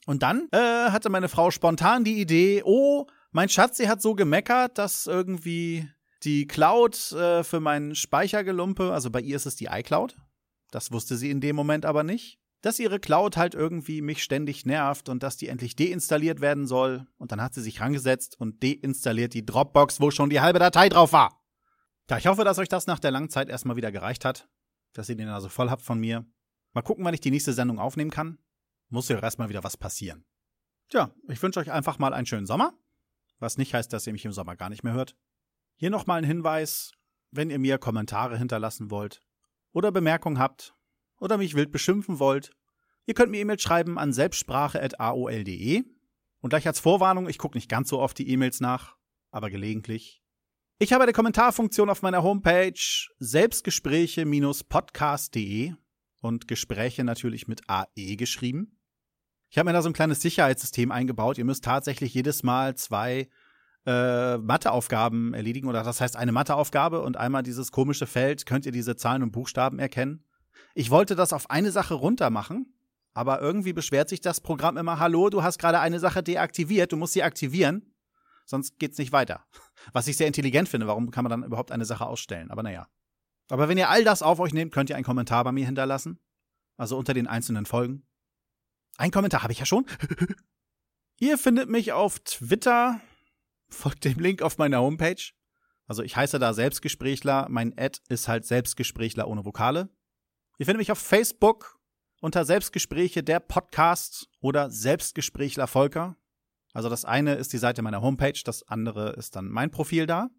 Und 0.05 0.23
dann 0.23 0.47
äh, 0.51 0.57
hatte 0.57 1.09
meine 1.09 1.29
Frau 1.29 1.51
spontan 1.51 2.03
die 2.03 2.19
Idee, 2.19 2.61
oh, 2.65 3.07
mein 3.31 3.49
Schatz, 3.49 3.77
sie 3.77 3.87
hat 3.87 4.01
so 4.01 4.15
gemeckert, 4.15 4.77
dass 4.77 5.07
irgendwie 5.07 5.89
die 6.23 6.45
Cloud 6.47 7.11
äh, 7.13 7.43
für 7.43 7.59
meinen 7.59 7.95
Speichergelumpe, 7.95 8.91
also 8.91 9.09
bei 9.09 9.21
ihr 9.21 9.35
ist 9.35 9.45
es 9.45 9.55
die 9.55 9.67
iCloud, 9.71 10.15
das 10.71 10.91
wusste 10.91 11.17
sie 11.17 11.31
in 11.31 11.41
dem 11.41 11.55
Moment 11.55 11.85
aber 11.85 12.03
nicht, 12.03 12.39
dass 12.61 12.79
ihre 12.79 12.99
Cloud 12.99 13.37
halt 13.37 13.55
irgendwie 13.55 14.01
mich 14.01 14.23
ständig 14.23 14.65
nervt 14.65 15.09
und 15.09 15.21
dass 15.21 15.37
die 15.37 15.49
endlich 15.49 15.75
deinstalliert 15.75 16.39
werden 16.39 16.65
soll. 16.65 17.05
Und 17.17 17.33
dann 17.33 17.41
hat 17.41 17.53
sie 17.53 17.61
sich 17.61 17.81
rangesetzt 17.81 18.39
und 18.39 18.63
deinstalliert 18.63 19.33
die 19.33 19.45
Dropbox, 19.45 19.99
wo 19.99 20.11
schon 20.11 20.29
die 20.29 20.39
halbe 20.39 20.59
Datei 20.59 20.87
drauf 20.87 21.11
war. 21.11 21.43
Ja, 22.09 22.17
ich 22.17 22.27
hoffe, 22.27 22.45
dass 22.45 22.59
euch 22.59 22.69
das 22.69 22.87
nach 22.87 22.99
der 22.99 23.11
langen 23.11 23.29
Zeit 23.29 23.49
erstmal 23.49 23.75
wieder 23.75 23.91
gereicht 23.91 24.23
hat, 24.23 24.47
dass 24.93 25.09
ihr 25.09 25.15
den 25.15 25.27
also 25.27 25.49
voll 25.49 25.69
habt 25.69 25.81
von 25.81 25.99
mir. 25.99 26.25
Mal 26.73 26.81
gucken, 26.81 27.03
wann 27.03 27.13
ich 27.13 27.21
die 27.21 27.31
nächste 27.31 27.53
Sendung 27.53 27.79
aufnehmen 27.79 28.11
kann 28.11 28.37
muss 28.93 29.09
ja 29.09 29.19
erstmal 29.19 29.49
wieder 29.49 29.63
was 29.63 29.75
passieren. 29.75 30.23
Tja, 30.89 31.11
ich 31.27 31.41
wünsche 31.41 31.59
euch 31.59 31.71
einfach 31.71 31.97
mal 31.99 32.13
einen 32.13 32.27
schönen 32.27 32.45
Sommer, 32.45 32.77
was 33.39 33.57
nicht 33.57 33.73
heißt, 33.73 33.91
dass 33.91 34.07
ihr 34.07 34.13
mich 34.13 34.23
im 34.23 34.31
Sommer 34.31 34.55
gar 34.55 34.69
nicht 34.69 34.83
mehr 34.83 34.93
hört. 34.93 35.17
Hier 35.75 35.89
nochmal 35.89 36.19
ein 36.19 36.23
Hinweis, 36.23 36.91
wenn 37.31 37.49
ihr 37.49 37.57
mir 37.57 37.79
Kommentare 37.79 38.37
hinterlassen 38.37 38.91
wollt 38.91 39.21
oder 39.71 39.91
Bemerkungen 39.91 40.37
habt 40.37 40.75
oder 41.17 41.37
mich 41.37 41.55
wild 41.55 41.71
beschimpfen 41.71 42.19
wollt, 42.19 42.51
ihr 43.07 43.15
könnt 43.15 43.31
mir 43.31 43.41
E-Mails 43.41 43.63
schreiben 43.63 43.97
an 43.97 44.13
selbstsprache.aol.de 44.13 45.83
und 46.41 46.49
gleich 46.49 46.67
als 46.67 46.79
Vorwarnung, 46.79 47.27
ich 47.27 47.39
gucke 47.39 47.57
nicht 47.57 47.69
ganz 47.69 47.89
so 47.89 47.99
oft 47.99 48.15
die 48.19 48.29
E-Mails 48.29 48.59
nach, 48.59 48.95
aber 49.31 49.49
gelegentlich. 49.49 50.21
Ich 50.77 50.93
habe 50.93 51.01
eine 51.03 51.13
Kommentarfunktion 51.13 51.89
auf 51.89 52.03
meiner 52.03 52.21
Homepage 52.21 52.75
selbstgespräche-podcast.de 53.17 55.73
und 56.19 56.47
Gespräche 56.47 57.03
natürlich 57.03 57.47
mit 57.47 57.67
AE 57.67 58.17
geschrieben. 58.17 58.77
Ich 59.53 59.59
habe 59.59 59.69
mir 59.69 59.73
da 59.73 59.83
so 59.83 59.89
ein 59.89 59.93
kleines 59.93 60.19
Sicherheitssystem 60.19 60.91
eingebaut. 60.91 61.37
Ihr 61.37 61.45
müsst 61.45 61.63
tatsächlich 61.63 62.11
jedes 62.11 62.41
Mal 62.41 62.73
zwei 62.73 63.29
äh, 63.85 64.37
Matheaufgaben 64.39 65.35
erledigen 65.35 65.67
oder 65.67 65.83
das 65.83 66.01
heißt 66.01 66.15
eine 66.15 66.31
Matheaufgabe 66.31 67.03
und 67.03 67.17
einmal 67.17 67.43
dieses 67.43 67.71
komische 67.71 68.07
Feld, 68.07 68.47
könnt 68.47 68.65
ihr 68.65 68.71
diese 68.71 68.95
Zahlen 68.95 69.21
und 69.21 69.31
Buchstaben 69.31 69.77
erkennen. 69.77 70.25
Ich 70.73 70.89
wollte 70.89 71.15
das 71.15 71.33
auf 71.33 71.51
eine 71.51 71.71
Sache 71.71 71.93
runter 71.93 72.31
machen, 72.31 72.73
aber 73.13 73.41
irgendwie 73.41 73.73
beschwert 73.73 74.09
sich 74.09 74.21
das 74.21 74.41
Programm 74.41 74.75
immer, 74.75 74.97
hallo, 74.97 75.29
du 75.29 75.43
hast 75.43 75.59
gerade 75.59 75.79
eine 75.79 75.99
Sache 75.99 76.23
deaktiviert, 76.23 76.91
du 76.91 76.97
musst 76.97 77.13
sie 77.13 77.21
aktivieren, 77.21 77.93
sonst 78.47 78.79
geht's 78.79 78.97
nicht 78.97 79.11
weiter. 79.11 79.45
Was 79.93 80.07
ich 80.07 80.17
sehr 80.17 80.25
intelligent 80.25 80.67
finde, 80.67 80.87
warum 80.87 81.11
kann 81.11 81.25
man 81.25 81.29
dann 81.29 81.43
überhaupt 81.43 81.71
eine 81.71 81.85
Sache 81.85 82.07
ausstellen? 82.07 82.49
Aber 82.49 82.63
naja. 82.63 82.87
Aber 83.51 83.69
wenn 83.69 83.77
ihr 83.77 83.91
all 83.91 84.03
das 84.03 84.23
auf 84.23 84.39
euch 84.39 84.51
nehmt, 84.51 84.73
könnt 84.73 84.89
ihr 84.89 84.95
einen 84.95 85.05
Kommentar 85.05 85.43
bei 85.43 85.51
mir 85.51 85.67
hinterlassen. 85.67 86.17
Also 86.75 86.97
unter 86.97 87.13
den 87.13 87.27
einzelnen 87.27 87.67
Folgen. 87.67 88.07
Ein 88.97 89.11
Kommentar 89.11 89.43
habe 89.43 89.53
ich 89.53 89.59
ja 89.59 89.65
schon. 89.65 89.85
Ihr 91.19 91.37
findet 91.37 91.69
mich 91.69 91.91
auf 91.91 92.19
Twitter. 92.19 93.01
Folgt 93.69 94.05
dem 94.05 94.19
Link 94.19 94.41
auf 94.41 94.57
meiner 94.57 94.81
Homepage. 94.81 95.31
Also 95.85 96.03
ich 96.03 96.15
heiße 96.15 96.39
da 96.39 96.53
Selbstgesprächler. 96.53 97.47
Mein 97.49 97.77
Ad 97.77 97.99
ist 98.09 98.27
halt 98.27 98.45
Selbstgesprächler 98.45 99.27
ohne 99.27 99.45
Vokale. 99.45 99.89
Ihr 100.57 100.65
findet 100.65 100.79
mich 100.79 100.91
auf 100.91 100.99
Facebook 100.99 101.79
unter 102.21 102.45
Selbstgespräche 102.45 103.23
der 103.23 103.39
Podcast 103.39 104.29
oder 104.39 104.69
Selbstgesprächler 104.69 105.67
Volker. 105.67 106.15
Also 106.73 106.89
das 106.89 107.05
eine 107.05 107.35
ist 107.35 107.53
die 107.53 107.57
Seite 107.57 107.81
meiner 107.81 108.01
Homepage, 108.01 108.39
das 108.43 108.63
andere 108.67 109.11
ist 109.13 109.35
dann 109.35 109.49
mein 109.49 109.71
Profil 109.71 110.05
da. 110.05 110.29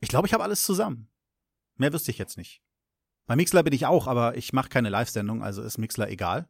Ich 0.00 0.08
glaube, 0.08 0.26
ich 0.26 0.34
habe 0.34 0.42
alles 0.42 0.64
zusammen. 0.64 1.10
Mehr 1.76 1.92
wüsste 1.92 2.10
ich 2.10 2.18
jetzt 2.18 2.36
nicht. 2.36 2.62
Bei 3.26 3.36
Mixler 3.36 3.62
bin 3.62 3.72
ich 3.72 3.86
auch, 3.86 4.06
aber 4.06 4.36
ich 4.36 4.52
mache 4.52 4.68
keine 4.68 4.88
Live-Sendung, 4.88 5.42
also 5.42 5.62
ist 5.62 5.78
Mixler 5.78 6.10
egal. 6.10 6.48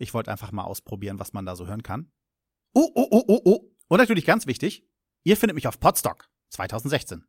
Ich 0.00 0.14
wollte 0.14 0.30
einfach 0.30 0.50
mal 0.50 0.64
ausprobieren, 0.64 1.18
was 1.18 1.34
man 1.34 1.44
da 1.44 1.54
so 1.54 1.66
hören 1.66 1.82
kann. 1.82 2.10
Oh, 2.72 2.90
oh, 2.94 3.06
oh, 3.10 3.24
oh, 3.28 3.40
oh. 3.44 3.70
Und 3.88 3.98
natürlich 3.98 4.24
ganz 4.24 4.46
wichtig, 4.46 4.88
ihr 5.24 5.36
findet 5.36 5.54
mich 5.54 5.66
auf 5.66 5.78
Podstock 5.78 6.30
2016. 6.48 7.26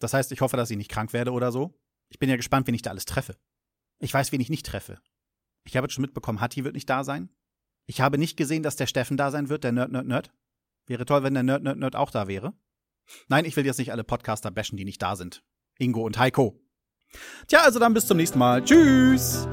Das 0.00 0.14
heißt, 0.14 0.32
ich 0.32 0.40
hoffe, 0.40 0.56
dass 0.56 0.70
ich 0.70 0.76
nicht 0.76 0.90
krank 0.90 1.12
werde 1.12 1.30
oder 1.30 1.52
so. 1.52 1.78
Ich 2.08 2.18
bin 2.18 2.28
ja 2.28 2.36
gespannt, 2.36 2.66
wen 2.66 2.74
ich 2.74 2.82
da 2.82 2.90
alles 2.90 3.04
treffe. 3.04 3.36
Ich 4.00 4.12
weiß, 4.12 4.32
wen 4.32 4.40
ich 4.40 4.50
nicht 4.50 4.66
treffe. 4.66 5.00
Ich 5.64 5.76
habe 5.76 5.84
jetzt 5.84 5.94
schon 5.94 6.02
mitbekommen, 6.02 6.40
Hatti 6.40 6.64
wird 6.64 6.74
nicht 6.74 6.90
da 6.90 7.04
sein. 7.04 7.28
Ich 7.86 8.00
habe 8.00 8.18
nicht 8.18 8.36
gesehen, 8.36 8.64
dass 8.64 8.74
der 8.74 8.86
Steffen 8.86 9.16
da 9.16 9.30
sein 9.30 9.48
wird, 9.48 9.62
der 9.62 9.72
Nerd, 9.72 9.92
Nerd, 9.92 10.06
Nerd. 10.06 10.32
Wäre 10.86 11.04
toll, 11.04 11.22
wenn 11.22 11.34
der 11.34 11.44
Nerd, 11.44 11.62
Nerd, 11.62 11.78
Nerd 11.78 11.94
auch 11.94 12.10
da 12.10 12.26
wäre. 12.26 12.52
Nein, 13.28 13.44
ich 13.44 13.54
will 13.56 13.64
jetzt 13.64 13.78
nicht 13.78 13.92
alle 13.92 14.04
Podcaster 14.04 14.50
bashen, 14.50 14.76
die 14.76 14.84
nicht 14.84 15.00
da 15.00 15.14
sind. 15.14 15.44
Ingo 15.78 16.04
und 16.04 16.18
Heiko. 16.18 16.60
Tja, 17.46 17.60
also 17.62 17.78
dann 17.78 17.94
bis 17.94 18.06
zum 18.06 18.16
nächsten 18.16 18.38
Mal. 18.38 18.64
Tschüss! 18.64 19.46